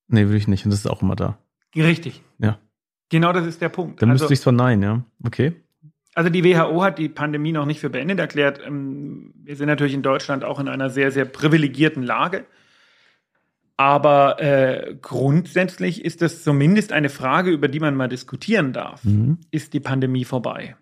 [0.06, 0.64] Nee, würde ich nicht.
[0.64, 1.38] Und das ist auch immer da.
[1.74, 2.22] Richtig.
[2.38, 2.60] Ja.
[3.08, 4.00] Genau das ist der Punkt.
[4.00, 5.04] Dann also, müsste ich es verneinen, ja.
[5.24, 5.56] Okay.
[6.14, 8.60] Also die WHO hat die Pandemie noch nicht für beendet erklärt.
[8.64, 12.46] Ähm, wir sind natürlich in Deutschland auch in einer sehr, sehr privilegierten Lage.
[13.78, 19.04] Aber äh, grundsätzlich ist das zumindest eine Frage, über die man mal diskutieren darf.
[19.04, 19.38] Mhm.
[19.52, 20.74] Ist die Pandemie vorbei?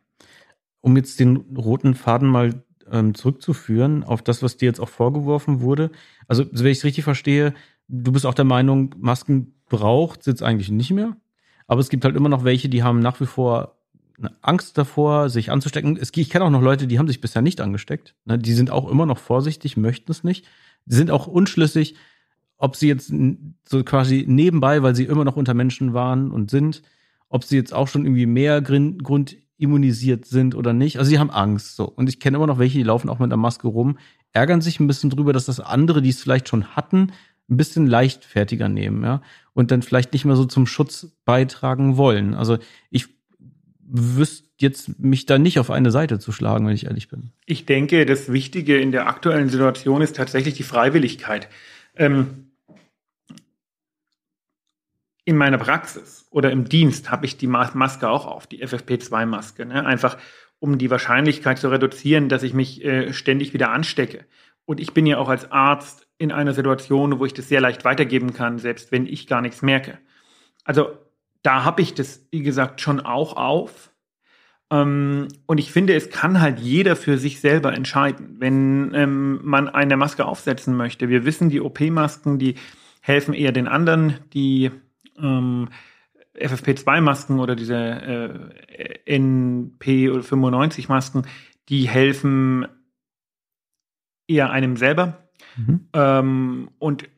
[0.81, 5.61] Um jetzt den roten Faden mal ähm, zurückzuführen auf das, was dir jetzt auch vorgeworfen
[5.61, 5.91] wurde.
[6.27, 7.53] Also, wenn ich es richtig verstehe,
[7.87, 11.19] du bist auch der Meinung, Masken braucht es jetzt eigentlich nicht mehr.
[11.67, 13.77] Aber es gibt halt immer noch welche, die haben nach wie vor
[14.17, 15.99] eine Angst davor, sich anzustecken.
[16.01, 18.15] Es, ich kenne auch noch Leute, die haben sich bisher nicht angesteckt.
[18.25, 20.47] Ne, die sind auch immer noch vorsichtig, möchten es nicht.
[20.87, 21.97] Die sind auch unschlüssig,
[22.59, 23.13] ob sie jetzt
[23.69, 26.83] so quasi nebenbei, weil sie immer noch unter Menschen waren und sind,
[27.29, 30.99] ob sie jetzt auch schon irgendwie mehr grundimmunisiert sind oder nicht.
[30.99, 31.77] Also sie haben Angst.
[31.77, 31.85] So.
[31.85, 33.99] Und ich kenne immer noch welche, die laufen auch mit einer Maske rum,
[34.33, 37.13] ärgern sich ein bisschen drüber, dass das andere, die es vielleicht schon hatten,
[37.49, 39.23] ein bisschen leichtfertiger nehmen, ja.
[39.55, 42.35] Und dann vielleicht nicht mehr so zum Schutz beitragen wollen.
[42.35, 42.59] Also
[42.91, 43.07] ich
[43.89, 47.31] wüsste jetzt mich da nicht auf eine Seite zu schlagen, wenn ich ehrlich bin.
[47.47, 51.49] Ich denke, das Wichtige in der aktuellen Situation ist tatsächlich die Freiwilligkeit.
[51.97, 52.46] Ähm,
[55.27, 59.67] in meiner Praxis oder im Dienst habe ich die Maske auch auf, die FFP2-Maske.
[59.67, 59.85] Ne?
[59.85, 60.17] Einfach
[60.61, 64.25] um die Wahrscheinlichkeit zu reduzieren, dass ich mich äh, ständig wieder anstecke.
[64.65, 67.85] Und ich bin ja auch als Arzt in einer Situation, wo ich das sehr leicht
[67.85, 69.99] weitergeben kann, selbst wenn ich gar nichts merke.
[70.65, 70.97] Also
[71.43, 73.91] da habe ich das, wie gesagt, schon auch auf.
[74.71, 79.69] Ähm, und ich finde, es kann halt jeder für sich selber entscheiden, wenn ähm, man
[79.69, 81.09] eine Maske aufsetzen möchte.
[81.09, 82.55] Wir wissen, die OP-Masken, die
[83.01, 84.71] helfen eher den anderen, die
[85.19, 85.69] ähm,
[86.35, 91.27] FFP2-Masken oder diese äh, NP95-Masken,
[91.69, 92.69] die helfen
[94.29, 95.29] eher einem selber.
[95.57, 95.89] Mhm.
[95.93, 97.09] Ähm, und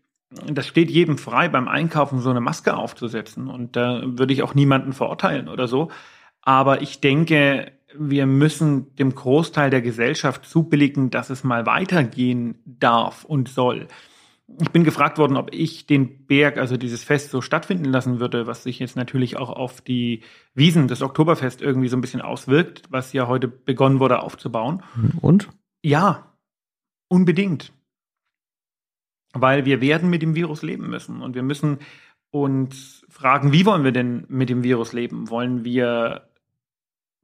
[0.46, 3.48] das steht jedem frei, beim Einkaufen so eine Maske aufzusetzen.
[3.48, 5.90] Und da würde ich auch niemanden verurteilen oder so.
[6.42, 13.24] Aber ich denke, wir müssen dem Großteil der Gesellschaft zubilligen, dass es mal weitergehen darf
[13.24, 13.88] und soll
[14.61, 18.46] ich bin gefragt worden, ob ich den Berg, also dieses Fest so stattfinden lassen würde,
[18.46, 20.22] was sich jetzt natürlich auch auf die
[20.54, 24.82] Wiesen des Oktoberfest irgendwie so ein bisschen auswirkt, was ja heute begonnen wurde aufzubauen.
[25.20, 25.48] Und?
[25.82, 26.34] Ja,
[27.08, 27.72] unbedingt.
[29.34, 31.78] Weil wir werden mit dem Virus leben müssen und wir müssen
[32.30, 35.28] uns fragen, wie wollen wir denn mit dem Virus leben?
[35.28, 36.30] Wollen wir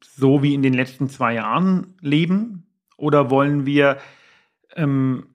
[0.03, 3.99] so wie in den letzten zwei Jahren leben oder wollen wir
[4.77, 5.34] ähm,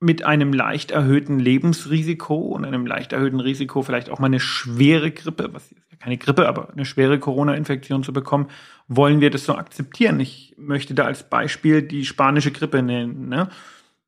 [0.00, 5.10] mit einem leicht erhöhten Lebensrisiko und einem leicht erhöhten Risiko vielleicht auch mal eine schwere
[5.10, 8.48] Grippe, was ist ja keine Grippe, aber eine schwere Corona-Infektion zu bekommen,
[8.88, 10.20] wollen wir das so akzeptieren.
[10.20, 13.28] Ich möchte da als Beispiel die spanische Grippe nennen.
[13.28, 13.48] Ne?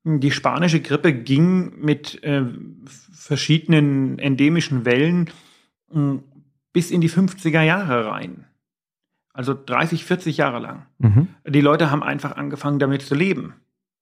[0.03, 2.43] Die spanische Grippe ging mit äh,
[2.85, 5.29] verschiedenen endemischen Wellen
[5.93, 6.19] äh,
[6.71, 8.45] bis in die 50er Jahre rein.
[9.33, 10.85] Also 30, 40 Jahre lang.
[10.99, 11.27] Mhm.
[11.47, 13.55] Die Leute haben einfach angefangen, damit zu leben.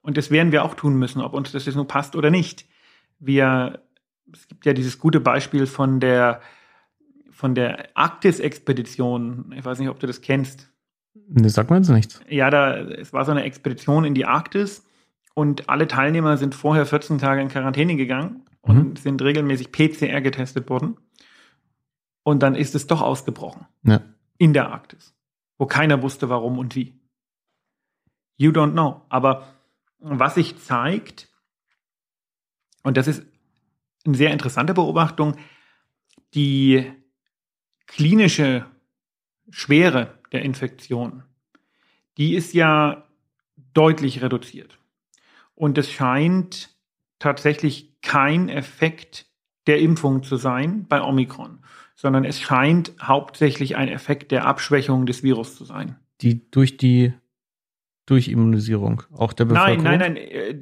[0.07, 2.65] Und das werden wir auch tun müssen, ob uns das jetzt nur passt oder nicht.
[3.19, 3.81] Wir,
[4.31, 6.39] es gibt ja dieses gute Beispiel von der,
[7.29, 9.53] von der Arktis-Expedition.
[9.53, 10.71] Ich weiß nicht, ob du das kennst.
[11.27, 12.21] Das sagt man jetzt nichts.
[12.29, 14.85] Ja, da, es war so eine Expedition in die Arktis
[15.33, 18.95] und alle Teilnehmer sind vorher 14 Tage in Quarantäne gegangen und mhm.
[18.95, 20.95] sind regelmäßig PCR getestet worden.
[22.23, 23.65] Und dann ist es doch ausgebrochen.
[23.83, 23.99] Ja.
[24.37, 25.13] In der Arktis.
[25.57, 26.97] Wo keiner wusste, warum und wie.
[28.37, 29.01] You don't know.
[29.09, 29.56] Aber
[30.09, 31.29] was sich zeigt,
[32.83, 33.25] und das ist
[34.05, 35.35] eine sehr interessante Beobachtung,
[36.33, 36.91] die
[37.85, 38.65] klinische
[39.49, 41.23] Schwere der Infektion,
[42.17, 43.07] die ist ja
[43.73, 44.77] deutlich reduziert.
[45.55, 46.75] Und es scheint
[47.19, 49.25] tatsächlich kein Effekt
[49.65, 51.59] der Impfung zu sein bei Omikron,
[51.95, 55.97] sondern es scheint hauptsächlich ein Effekt der Abschwächung des Virus zu sein.
[56.21, 57.13] Die durch die
[58.07, 59.83] durch Immunisierung, auch der Bevölkerung?
[59.83, 60.17] Nein, nein, nein.
[60.17, 60.55] Äh,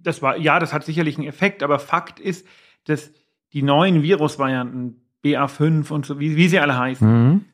[0.00, 2.46] das war, ja, das hat sicherlich einen Effekt, aber Fakt ist,
[2.84, 3.10] dass
[3.52, 7.44] die neuen Virusvarianten, BA5 und so, wie, wie sie alle heißen, mhm.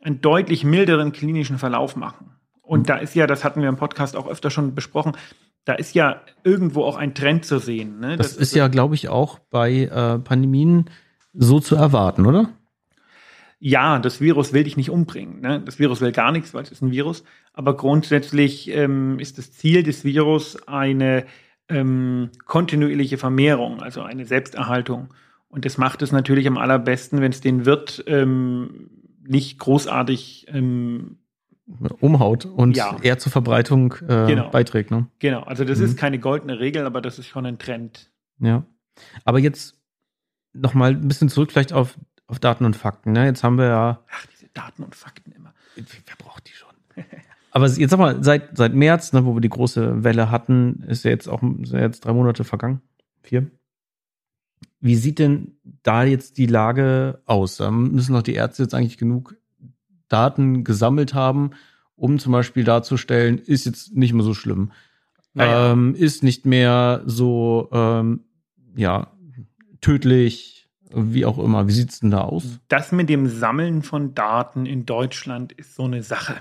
[0.00, 2.36] einen deutlich milderen klinischen Verlauf machen.
[2.62, 2.84] Und mhm.
[2.84, 5.16] da ist ja, das hatten wir im Podcast auch öfter schon besprochen,
[5.64, 7.98] da ist ja irgendwo auch ein Trend zu sehen.
[7.98, 8.16] Ne?
[8.16, 10.88] Das, das ist ja, glaube ich, auch bei äh, Pandemien
[11.32, 12.50] so zu erwarten, oder?
[13.58, 15.40] Ja, das Virus will dich nicht umbringen.
[15.40, 15.62] Ne?
[15.64, 17.24] Das Virus will gar nichts, weil es ist ein Virus.
[17.52, 21.24] Aber grundsätzlich ähm, ist das Ziel des Virus eine
[21.68, 25.08] ähm, kontinuierliche Vermehrung, also eine Selbsterhaltung.
[25.48, 28.90] Und das macht es natürlich am allerbesten, wenn es den Wirt ähm,
[29.26, 31.18] nicht großartig ähm,
[32.00, 32.96] umhaut und ja.
[33.02, 34.50] eher zur Verbreitung äh, genau.
[34.50, 34.90] beiträgt.
[34.90, 35.06] Ne?
[35.18, 35.86] Genau, also das mhm.
[35.86, 38.10] ist keine goldene Regel, aber das ist schon ein Trend.
[38.38, 38.64] Ja,
[39.24, 39.80] aber jetzt
[40.52, 43.12] noch mal ein bisschen zurück vielleicht auf, auf Daten und Fakten.
[43.12, 43.26] Ne?
[43.26, 44.04] Jetzt haben wir ja...
[44.10, 45.54] Ach, diese Daten und Fakten immer.
[45.74, 46.70] Wer braucht die schon?
[47.50, 51.04] aber jetzt sag mal, seit, seit März, ne, wo wir die große Welle hatten, ist
[51.04, 52.80] ja jetzt auch sind jetzt drei Monate vergangen.
[53.22, 53.50] Vier.
[54.80, 57.56] Wie sieht denn da jetzt die Lage aus?
[57.56, 59.36] Da müssen doch die Ärzte jetzt eigentlich genug
[60.08, 61.50] Daten gesammelt haben,
[61.96, 64.72] um zum Beispiel darzustellen, ist jetzt nicht mehr so schlimm.
[65.34, 65.72] Naja.
[65.72, 68.20] Ähm, ist nicht mehr so, ähm,
[68.76, 69.12] ja,
[69.80, 70.55] tödlich,
[70.92, 71.68] wie auch immer.
[71.68, 72.60] Wie sieht es denn da aus?
[72.68, 76.36] Das mit dem Sammeln von Daten in Deutschland ist so eine Sache.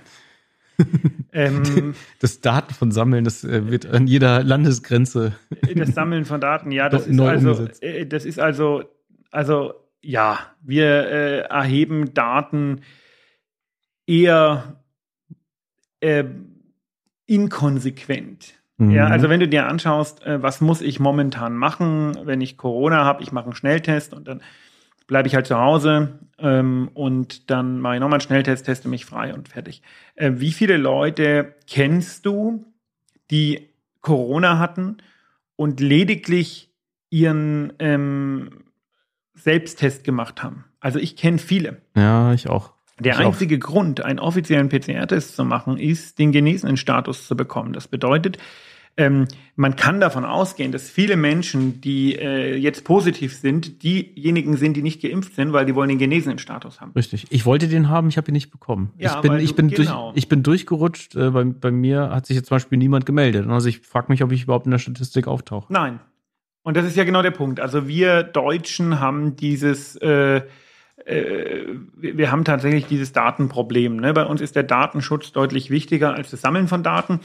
[1.32, 5.36] ähm, das Daten von Sammeln, das äh, wird an jeder Landesgrenze.
[5.76, 8.84] Das Sammeln von Daten, ja, das ist also, äh, das ist also,
[9.32, 12.82] also ja, wir äh, erheben Daten
[14.06, 14.82] eher
[16.00, 16.26] äh,
[17.26, 18.54] inkonsequent.
[18.78, 18.92] Mhm.
[18.92, 23.06] Ja, also wenn du dir anschaust, äh, was muss ich momentan machen, wenn ich Corona
[23.06, 24.42] habe, ich mache einen Schnelltest und dann
[25.08, 29.06] bleibe ich halt zu Hause ähm, und dann mache ich nochmal einen Schnelltest, teste mich
[29.06, 29.82] frei und fertig.
[30.16, 32.66] Äh, wie viele Leute kennst du,
[33.32, 33.70] die
[34.02, 34.98] Corona hatten
[35.56, 36.72] und lediglich
[37.10, 38.66] ihren ähm,
[39.34, 40.66] Selbsttest gemacht haben?
[40.80, 41.82] Also ich kenne viele.
[41.96, 42.75] Ja, ich auch.
[43.00, 43.60] Der einzige.
[43.60, 47.74] Grund, einen offiziellen PCR-Test zu machen, ist, den genesenen Status zu bekommen.
[47.74, 48.38] Das bedeutet,
[48.98, 49.28] ähm,
[49.58, 54.82] man kann davon ausgehen, dass viele Menschen, die äh, jetzt positiv sind, diejenigen sind, die
[54.82, 56.92] nicht geimpft sind, weil die wollen den genesenen Status haben.
[56.96, 57.26] Richtig.
[57.30, 58.94] Ich wollte den haben, ich habe ihn nicht bekommen.
[58.98, 60.12] Ja, ich bin, ich bin, genau.
[60.12, 61.16] durch, ich bin durchgerutscht.
[61.16, 63.48] Äh, bei, bei mir hat sich jetzt zum Beispiel niemand gemeldet.
[63.50, 65.72] Also ich frage mich, ob ich überhaupt in der Statistik auftauche.
[65.74, 66.00] Nein.
[66.64, 67.60] Und das ist ja genau der Punkt.
[67.60, 70.42] Also wir Deutschen haben dieses äh,
[71.06, 73.98] wir haben tatsächlich dieses Datenproblem.
[73.98, 74.14] Ne?
[74.14, 77.20] Bei uns ist der Datenschutz deutlich wichtiger als das Sammeln von Daten.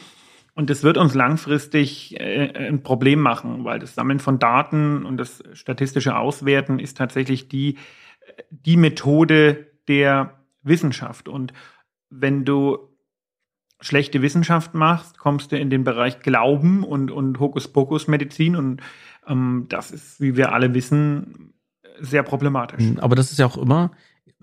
[0.55, 5.17] Und das wird uns langfristig äh, ein Problem machen, weil das Sammeln von Daten und
[5.17, 7.79] das statistische Auswerten ist tatsächlich die,
[8.51, 11.29] die Methode der Wissenschaft.
[11.29, 11.53] Und
[12.11, 12.91] wenn du
[13.81, 18.57] schlechte Wissenschaft machst, kommst du in den Bereich Glauben und, und Hokuspokus-Medizin.
[18.57, 18.83] Und
[19.27, 21.55] ähm, das ist, wie wir alle wissen,
[22.01, 22.85] sehr problematisch.
[22.85, 23.91] Hm, aber das ist ja auch immer,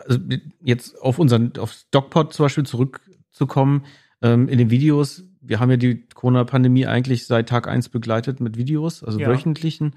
[0.06, 0.20] also
[0.62, 3.86] jetzt auf unseren, auf DocPod zum Beispiel zurückzukommen,
[4.22, 8.58] ähm, in den Videos, wir haben ja die Corona-Pandemie eigentlich seit Tag eins begleitet mit
[8.58, 9.28] Videos, also ja.
[9.28, 9.96] wöchentlichen.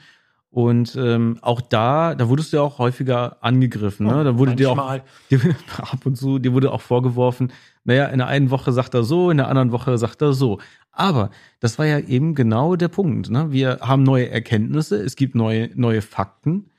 [0.50, 4.06] Und ähm, auch da, da wurdest du ja auch häufiger angegriffen.
[4.06, 4.20] Ne?
[4.20, 4.98] Oh, da wurde dir auch
[5.30, 5.40] dir,
[5.78, 7.52] ab und zu, dir wurde auch vorgeworfen,
[7.84, 10.58] naja, in der einen Woche sagt er so, in der anderen Woche sagt er so.
[10.90, 13.30] Aber das war ja eben genau der Punkt.
[13.30, 13.52] Ne?
[13.52, 16.69] Wir haben neue Erkenntnisse, es gibt neue, neue Fakten.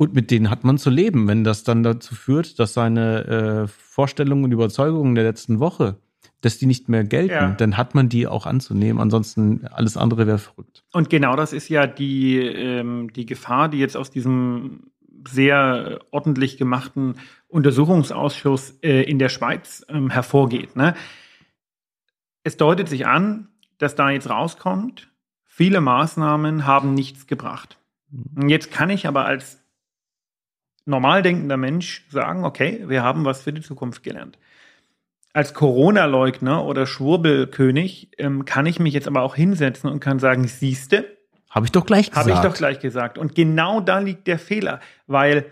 [0.00, 3.68] Und mit denen hat man zu leben, wenn das dann dazu führt, dass seine äh,
[3.68, 5.98] Vorstellungen und Überzeugungen der letzten Woche,
[6.40, 7.50] dass die nicht mehr gelten, ja.
[7.50, 8.98] dann hat man die auch anzunehmen.
[8.98, 10.84] Ansonsten alles andere wäre verrückt.
[10.94, 14.84] Und genau das ist ja die, ähm, die Gefahr, die jetzt aus diesem
[15.28, 17.16] sehr ordentlich gemachten
[17.48, 20.76] Untersuchungsausschuss äh, in der Schweiz ähm, hervorgeht.
[20.76, 20.94] Ne?
[22.42, 25.12] Es deutet sich an, dass da jetzt rauskommt,
[25.44, 27.76] viele Maßnahmen haben nichts gebracht.
[28.08, 28.48] Mhm.
[28.48, 29.60] Jetzt kann ich aber als
[30.84, 34.38] normal denkender Mensch sagen, okay, wir haben was für die Zukunft gelernt.
[35.32, 40.46] Als Corona-Leugner oder Schwurbelkönig ähm, kann ich mich jetzt aber auch hinsetzen und kann sagen,
[40.48, 41.04] siehste,
[41.50, 42.28] habe ich doch gleich gesagt.
[42.28, 43.18] Habe ich doch gleich gesagt.
[43.18, 45.46] Und genau da liegt der Fehler, weil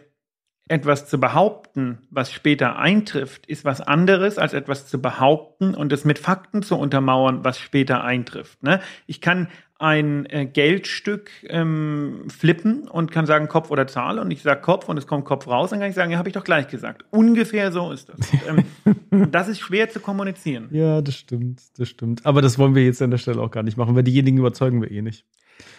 [0.68, 6.04] etwas zu behaupten, was später eintrifft, ist was anderes als etwas zu behaupten und es
[6.04, 8.62] mit Fakten zu untermauern, was später eintrifft.
[8.62, 8.80] Ne?
[9.06, 14.42] Ich kann ein äh, Geldstück ähm, flippen und kann sagen Kopf oder Zahl und ich
[14.42, 16.42] sage Kopf und es kommt Kopf raus, dann kann ich sagen, ja, habe ich doch
[16.42, 17.04] gleich gesagt.
[17.10, 18.18] Ungefähr so ist das.
[18.48, 20.68] ähm, das ist schwer zu kommunizieren.
[20.72, 22.26] Ja, das stimmt, das stimmt.
[22.26, 24.82] Aber das wollen wir jetzt an der Stelle auch gar nicht machen, weil diejenigen überzeugen
[24.82, 25.24] wir eh nicht.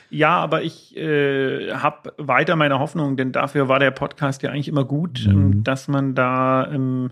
[0.09, 4.67] Ja, aber ich äh, habe weiter meine Hoffnung, denn dafür war der Podcast ja eigentlich
[4.67, 5.31] immer gut, mhm.
[5.31, 7.11] ähm, dass man da ähm,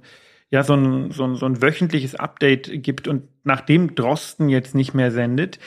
[0.49, 4.93] ja so ein, so, ein, so ein wöchentliches Update gibt und nachdem Drosten jetzt nicht
[4.93, 5.59] mehr sendet,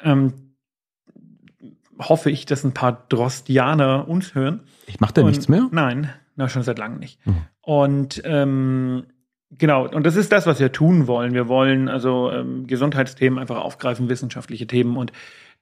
[0.00, 0.54] ähm,
[1.98, 4.60] hoffe ich, dass ein paar Drostianer uns hören.
[4.86, 5.68] Ich mache da und, nichts mehr?
[5.70, 7.24] Nein, na, schon seit langem nicht.
[7.26, 7.42] Mhm.
[7.60, 9.06] Und ähm,
[9.50, 11.34] genau, und das ist das, was wir tun wollen.
[11.34, 15.12] Wir wollen also ähm, Gesundheitsthemen einfach aufgreifen, wissenschaftliche Themen und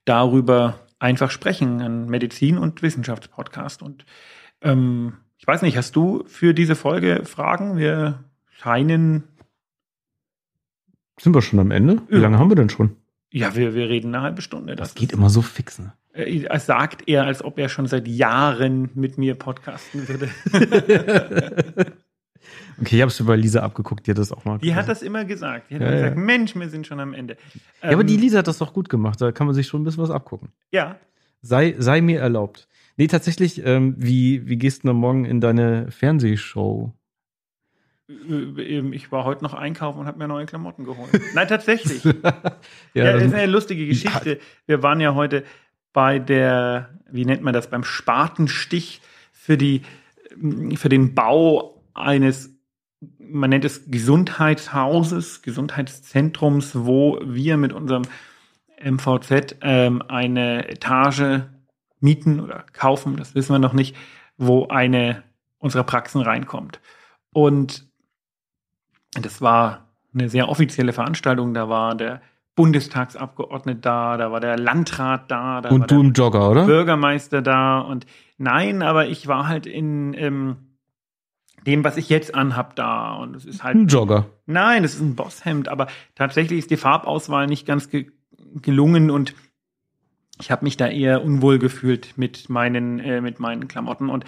[0.05, 1.81] darüber einfach sprechen.
[1.81, 3.81] Ein Medizin- und Wissenschaftspodcast.
[3.81, 4.05] Und
[4.61, 7.77] ähm, Ich weiß nicht, hast du für diese Folge Fragen?
[7.77, 9.23] Wir scheinen.
[11.19, 12.01] Sind wir schon am Ende?
[12.09, 12.21] Wie Ja.
[12.21, 12.95] lange haben wir denn schon?
[13.31, 14.75] Ja, wir, wir reden eine halbe Stunde.
[14.75, 15.93] Das geht immer so fix, ne?
[16.13, 20.29] Äh, sagt er, als ob er schon seit Jahren mit mir podcasten würde.
[22.79, 24.57] Okay, ich habe es über Lisa abgeguckt, die hat das auch mal.
[24.59, 25.69] Die hat das immer gesagt.
[25.69, 26.03] Die hat Ja, immer ja.
[26.09, 27.37] gesagt, Mensch, wir sind schon am Ende.
[27.83, 29.19] Ja, aber die Ähm, Lisa hat das doch gut gemacht.
[29.19, 30.49] Da kann man sich schon ein bisschen was abgucken.
[30.71, 30.97] Ja,
[31.41, 32.67] Sei, sei mir erlaubt.
[32.97, 36.93] Nee, tatsächlich, ähm, wie, wie gehst du denn morgen in deine Fernsehshow?
[38.09, 41.09] äh, ich war heute noch einkaufen und habe mir neue Klamotten geholt.
[41.35, 42.03] Nein, tatsächlich.
[42.03, 42.13] ja,
[42.93, 44.39] Ja, das ist eine lustige Geschichte.
[44.65, 45.43] Wir waren ja heute
[45.93, 49.81] bei der, wie nennt man das, beim Spatenstich für die,
[50.75, 52.55] für den Bau eines,
[53.19, 58.03] man nennt es Gesundheitshauses, Gesundheitszentrums, wo wir mit unserem
[58.83, 61.41] MVZ ähm, eine Etage
[61.99, 63.95] mieten oder kaufen, das wissen wir noch nicht,
[64.37, 65.23] wo eine
[65.57, 66.79] unserer Praxen reinkommt.
[67.33, 67.87] Und
[69.13, 71.53] das war eine sehr offizielle Veranstaltung.
[71.53, 72.21] Da war der
[72.55, 76.65] Bundestagsabgeordnete da, da war der Landrat da, da war Und du der im Jogger, oder?
[76.65, 77.79] Bürgermeister da.
[77.79, 78.05] Und
[78.37, 80.57] nein, aber ich war halt in ähm,
[81.67, 83.13] dem, was ich jetzt anhab, da.
[83.15, 84.25] Und es ist halt Ein Jogger.
[84.45, 88.07] Nein, das ist ein Bosshemd, aber tatsächlich ist die Farbauswahl nicht ganz ge
[88.61, 89.35] gelungen und
[90.39, 94.23] ich habe mich da eher unwohl gefühlt mit meinen, äh, mit meinen Klamotten und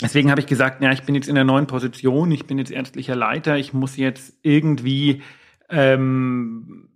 [0.00, 2.70] deswegen habe ich gesagt, ja, ich bin jetzt in der neuen Position, ich bin jetzt
[2.70, 5.22] ärztlicher Leiter, ich muss jetzt irgendwie,
[5.68, 6.90] ähm,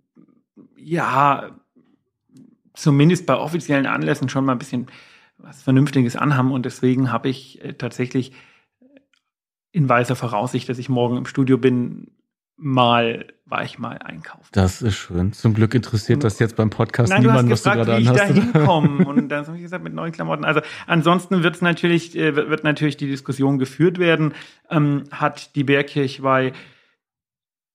[0.77, 1.49] ja,
[2.73, 4.87] zumindest bei offiziellen Anlässen schon mal ein bisschen
[5.37, 8.31] was Vernünftiges anhaben und deswegen habe ich äh, tatsächlich
[9.71, 12.11] in weiser Voraussicht, dass ich morgen im Studio bin,
[12.57, 14.47] mal war ich mal einkaufen.
[14.51, 15.33] Das ist schön.
[15.33, 18.23] Zum Glück interessiert das jetzt beim Podcast Nein, niemanden, was du gerade wie ich da
[18.23, 18.33] anhast.
[18.33, 19.05] hinkomme.
[19.07, 20.45] Und dann habe ich gesagt, mit neuen Klamotten.
[20.45, 24.33] Also ansonsten natürlich, äh, wird wird natürlich die Diskussion geführt werden.
[24.69, 26.53] Ähm, hat die Bergkirchweih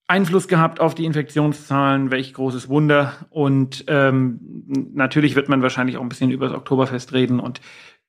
[0.07, 2.11] Einfluss gehabt auf die Infektionszahlen?
[2.11, 3.15] Welch großes Wunder.
[3.31, 4.39] Und ähm,
[4.95, 7.61] natürlich wird man wahrscheinlich auch ein bisschen über das Oktoberfest reden und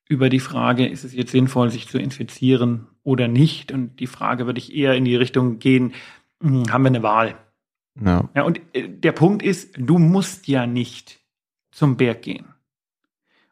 [0.08, 3.72] über die Frage, ist es jetzt sinnvoll, sich zu infizieren oder nicht?
[3.72, 5.94] Und die Frage würde ich eher in die Richtung gehen,
[6.42, 7.36] hm, haben wir eine Wahl?
[8.04, 8.30] Ja.
[8.36, 11.20] Ja, und äh, der Punkt ist, du musst ja nicht
[11.72, 12.46] zum Berg gehen.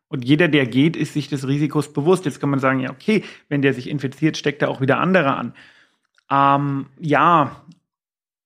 [0.07, 2.25] Und jeder, der geht, ist sich des Risikos bewusst.
[2.25, 5.35] Jetzt kann man sagen, ja, okay, wenn der sich infiziert, steckt da auch wieder andere
[5.35, 5.53] an.
[6.29, 7.63] Ähm, ja,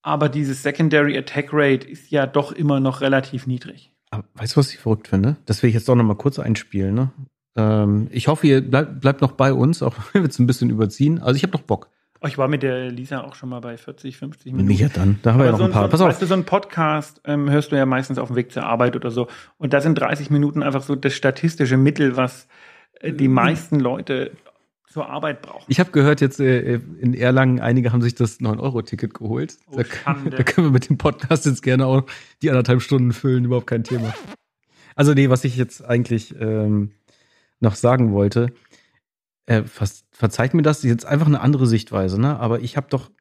[0.02, 3.92] aber dieses Secondary Attack Rate ist ja doch immer noch relativ niedrig.
[4.10, 5.36] Aber weißt du, was ich verrückt finde?
[5.46, 6.96] Das will ich jetzt doch noch mal kurz einspielen.
[6.96, 7.12] Ne?
[7.58, 10.70] Ähm, ich hoffe, ihr bleibt, bleibt noch bei uns, auch wenn wir jetzt ein bisschen
[10.70, 11.20] überziehen.
[11.20, 11.90] Also ich habe noch Bock.
[12.22, 14.72] Oh, ich war mit der Lisa auch schon mal bei 40, 50 Minuten.
[14.72, 15.20] Ja, dann.
[15.22, 15.84] Da haben wir ja noch so ein paar.
[15.84, 16.10] So, Pass auf.
[16.10, 18.96] Weißt du, so ein Podcast ähm, hörst du ja meistens auf dem Weg zur Arbeit
[18.96, 19.28] oder so.
[19.58, 22.48] Und da sind 30 Minuten einfach so das statistische Mittel, was
[23.02, 24.32] äh, die meisten Leute
[24.90, 25.66] zur Arbeit brauchen.
[25.68, 29.58] Ich habe gehört, jetzt äh, in Erlangen, einige haben sich das 9-Euro-Ticket geholt.
[29.70, 29.84] Oh, da,
[30.30, 32.04] da können wir mit dem Podcast jetzt gerne auch
[32.42, 34.14] die anderthalb Stunden füllen, überhaupt kein Thema.
[34.96, 36.94] Also, nee, was ich jetzt eigentlich ähm,
[37.60, 38.54] noch sagen wollte,
[39.46, 42.40] äh, verzeiht mir das, ist jetzt einfach eine andere Sichtweise, ne?
[42.40, 43.12] Aber ich habe doch,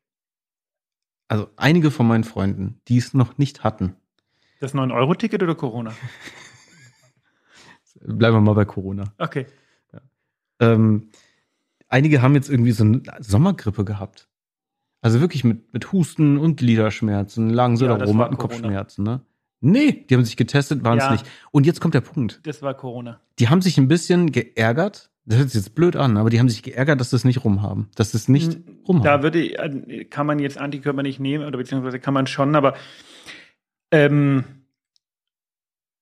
[1.29, 3.97] also einige von meinen Freunden, die es noch nicht hatten,
[4.61, 5.93] Das 9-Euro-Ticket oder Corona?
[8.01, 9.13] bleiben wir mal bei Corona.
[9.19, 9.47] Okay.
[10.59, 11.11] Ähm,
[11.89, 14.29] einige haben jetzt irgendwie so eine Sommergrippe gehabt.
[15.03, 18.39] Also wirklich mit, mit Husten und Gliederschmerzen, lagen so Ja, da das rum, war hatten.
[18.39, 19.21] Kopfschmerzen, ne?
[19.71, 21.13] Nee, die haben sich getestet, waren es Ja.
[21.13, 21.27] nicht.
[21.51, 22.41] Und jetzt kommt der Punkt.
[22.45, 23.21] Das war Corona.
[23.39, 25.11] Die haben sich ein bisschen geärgert.
[25.25, 27.89] Das hört sich jetzt blöd an, aber die haben sich geärgert, dass es nicht rumhaben.
[27.97, 29.05] Dass es nicht Hm, rumhaben.
[29.05, 32.75] Da würde, äh, kann man jetzt Antikörper nicht nehmen, oder beziehungsweise kann man schon, aber
[33.91, 34.45] ähm,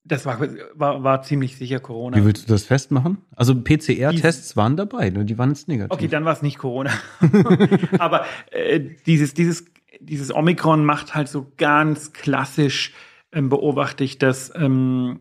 [0.06, 0.38] das war,
[0.74, 2.18] war, war ziemlich sicher Corona.
[2.18, 3.18] Wie willst du das festmachen?
[3.34, 5.24] Also PCR-Tests waren dabei, ne?
[5.24, 5.92] die waren jetzt negativ.
[5.92, 6.90] Okay, dann war es nicht Corona.
[7.98, 9.64] Aber äh, dieses, dieses,
[10.00, 12.92] dieses Omikron macht halt so ganz klassisch,
[13.34, 15.20] ähm, beobachte ich das, ähm,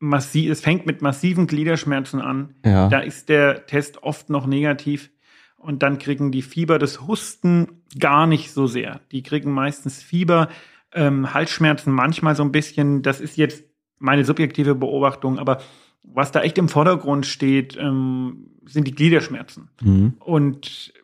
[0.00, 2.54] massiv, es fängt mit massiven Gliederschmerzen an.
[2.64, 2.88] ja.
[2.88, 5.10] Da ist der Test oft noch negativ.
[5.56, 9.02] Und dann kriegen die Fieber das Husten gar nicht so sehr.
[9.12, 10.48] Die kriegen meistens Fieber,
[10.92, 13.02] ähm, Halsschmerzen manchmal so ein bisschen.
[13.02, 13.64] Das ist jetzt
[13.98, 15.60] meine subjektive Beobachtung, aber
[16.02, 19.68] was da echt im Vordergrund steht, ähm, sind die Gliederschmerzen.
[19.82, 20.14] Mhm.
[20.18, 20.94] Und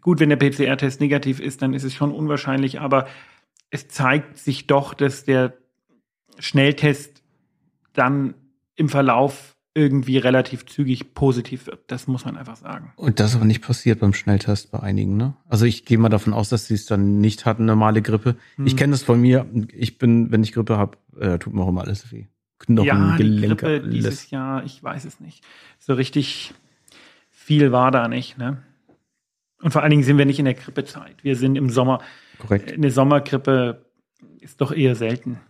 [0.00, 3.06] gut, wenn der PCR-Test negativ ist, dann ist es schon unwahrscheinlich, aber
[3.68, 5.58] es zeigt sich doch, dass der
[6.38, 7.22] Schnelltest
[7.92, 8.34] dann
[8.76, 11.80] im Verlauf irgendwie relativ zügig positiv wird.
[11.88, 12.92] Das muss man einfach sagen.
[12.96, 15.34] Und das ist aber nicht passiert beim Schnelltest bei einigen, ne?
[15.48, 18.36] Also ich gehe mal davon aus, dass sie es dann nicht hatten, normale Grippe.
[18.56, 18.66] Hm.
[18.66, 19.46] Ich kenne das von mir.
[19.72, 22.26] Ich bin, wenn ich Grippe habe, äh, tut mir auch immer alles weh.
[22.60, 23.90] Knochen, ja, die Gelenke, Grippe alles.
[23.90, 25.44] dieses Jahr, ich weiß es nicht.
[25.80, 26.54] So richtig
[27.30, 28.38] viel war da nicht.
[28.38, 28.62] Ne?
[29.60, 31.24] Und vor allen Dingen sind wir nicht in der Grippezeit.
[31.24, 32.00] Wir sind im Sommer.
[32.38, 32.72] Korrekt.
[32.72, 33.84] Eine Sommergrippe
[34.40, 35.40] ist doch eher selten.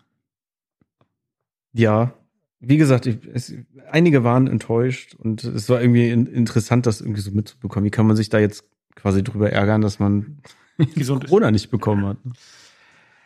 [1.75, 2.15] Ja,
[2.61, 3.55] wie gesagt, ich, es,
[3.91, 7.85] einige waren enttäuscht und es war irgendwie in, interessant, das irgendwie so mitzubekommen.
[7.85, 8.65] Wie kann man sich da jetzt
[8.95, 10.39] quasi drüber ärgern, dass man
[10.95, 11.31] Gesund ist.
[11.31, 12.17] Corona nicht bekommen hat?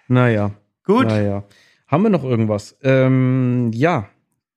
[0.08, 0.52] Naja.
[0.84, 1.06] Gut.
[1.06, 1.44] Naja.
[1.86, 2.76] Haben wir noch irgendwas?
[2.82, 4.08] Ähm, ja,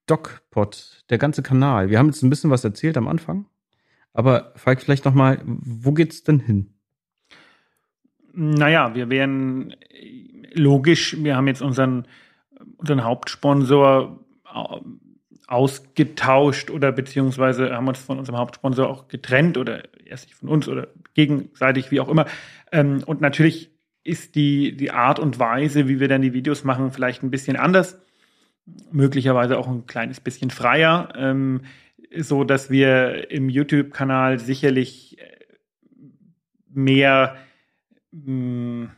[0.06, 1.90] DocPod, der ganze Kanal.
[1.90, 3.46] Wir haben jetzt ein bisschen was erzählt am Anfang.
[4.12, 6.74] Aber Falk, vielleicht noch mal, wo geht's denn hin?
[8.34, 9.74] Naja, wir werden
[10.54, 12.06] logisch, wir haben jetzt unseren,
[12.82, 14.80] unseren Hauptsponsor au-
[15.46, 20.68] ausgetauscht oder beziehungsweise haben uns von unserem Hauptsponsor auch getrennt oder erst nicht von uns
[20.68, 22.26] oder gegenseitig, wie auch immer.
[22.70, 23.70] Ähm, und natürlich
[24.04, 27.56] ist die, die Art und Weise, wie wir dann die Videos machen, vielleicht ein bisschen
[27.56, 28.00] anders.
[28.90, 31.62] Möglicherweise auch ein kleines bisschen freier, ähm,
[32.16, 35.22] so dass wir im YouTube-Kanal sicherlich äh,
[36.72, 37.36] mehr
[38.12, 38.90] mh,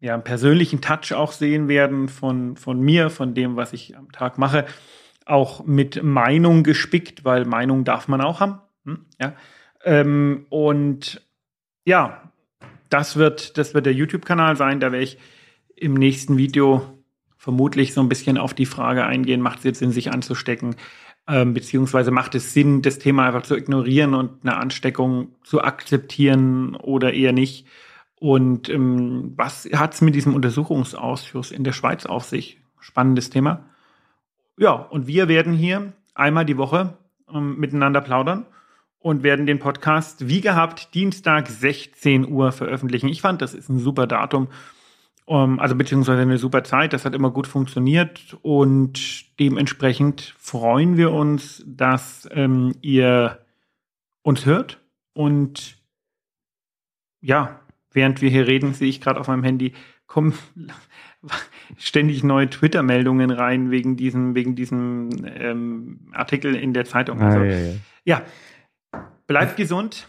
[0.00, 4.12] ja, einen persönlichen Touch auch sehen werden von, von mir, von dem, was ich am
[4.12, 4.66] Tag mache.
[5.26, 8.60] Auch mit Meinung gespickt, weil Meinung darf man auch haben.
[8.84, 9.06] Hm?
[9.20, 9.34] Ja.
[9.84, 11.22] Ähm, und
[11.84, 12.32] ja,
[12.90, 14.80] das wird, das wird der YouTube-Kanal sein.
[14.80, 15.18] Da werde ich
[15.74, 16.98] im nächsten Video
[17.36, 20.76] vermutlich so ein bisschen auf die Frage eingehen, macht es jetzt Sinn, sich anzustecken?
[21.26, 26.74] Ähm, beziehungsweise macht es Sinn, das Thema einfach zu ignorieren und eine Ansteckung zu akzeptieren
[26.74, 27.66] oder eher nicht?
[28.20, 32.60] Und ähm, was hat es mit diesem Untersuchungsausschuss in der Schweiz auf sich?
[32.80, 33.64] Spannendes Thema.
[34.56, 36.98] Ja, und wir werden hier einmal die Woche
[37.32, 38.46] ähm, miteinander plaudern
[38.98, 43.08] und werden den Podcast wie gehabt Dienstag 16 Uhr veröffentlichen.
[43.08, 44.48] Ich fand, das ist ein super Datum,
[45.28, 46.92] ähm, also beziehungsweise eine super Zeit.
[46.92, 53.38] Das hat immer gut funktioniert und dementsprechend freuen wir uns, dass ähm, ihr
[54.22, 54.80] uns hört
[55.12, 55.76] und
[57.20, 57.60] ja,
[57.98, 59.72] während wir hier reden, sehe ich gerade auf meinem Handy,
[60.06, 60.34] kommen
[61.76, 67.20] ständig neue Twitter-Meldungen rein wegen diesem, wegen diesem ähm, Artikel in der Zeitung.
[67.20, 67.74] Also, Ah, ja, ja.
[68.04, 68.22] ja,
[69.26, 70.08] bleibt gesund.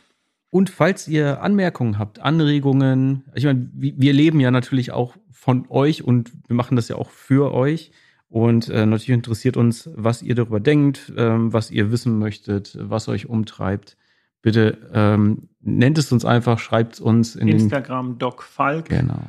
[0.52, 5.66] Und falls ihr Anmerkungen habt, Anregungen, ich meine, wir wir leben ja natürlich auch von
[5.70, 7.92] euch und wir machen das ja auch für euch.
[8.30, 13.08] Und äh, natürlich interessiert uns, was ihr darüber denkt, ähm, was ihr wissen möchtet, was
[13.10, 13.98] euch umtreibt.
[14.42, 17.58] Bitte ähm, nennt es uns einfach, schreibt es uns in den.
[17.60, 19.20] Instagram Doc Falk Genau.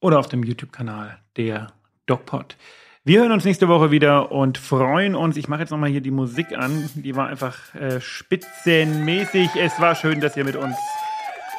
[0.00, 1.68] oder auf dem YouTube-Kanal der
[2.06, 2.56] DocPod.
[3.04, 5.36] Wir hören uns nächste Woche wieder und freuen uns.
[5.36, 6.88] Ich mache jetzt nochmal hier die Musik an.
[6.94, 9.50] Die war einfach äh, spitzenmäßig.
[9.56, 10.74] Es war schön, dass ihr mit uns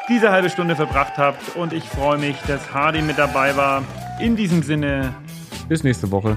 [0.10, 1.56] diese halbe Stunde verbracht habt.
[1.56, 3.84] Und ich freue mich, dass Hardy mit dabei war.
[4.22, 5.14] In diesem Sinne,
[5.70, 6.36] Bis nächste Woche.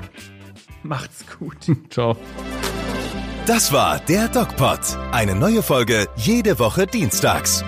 [0.85, 1.57] macht's gut.
[1.91, 2.17] Ciao.
[3.53, 4.79] Das war der DocPod.
[5.11, 7.65] Eine neue Folge jede Woche dienstags.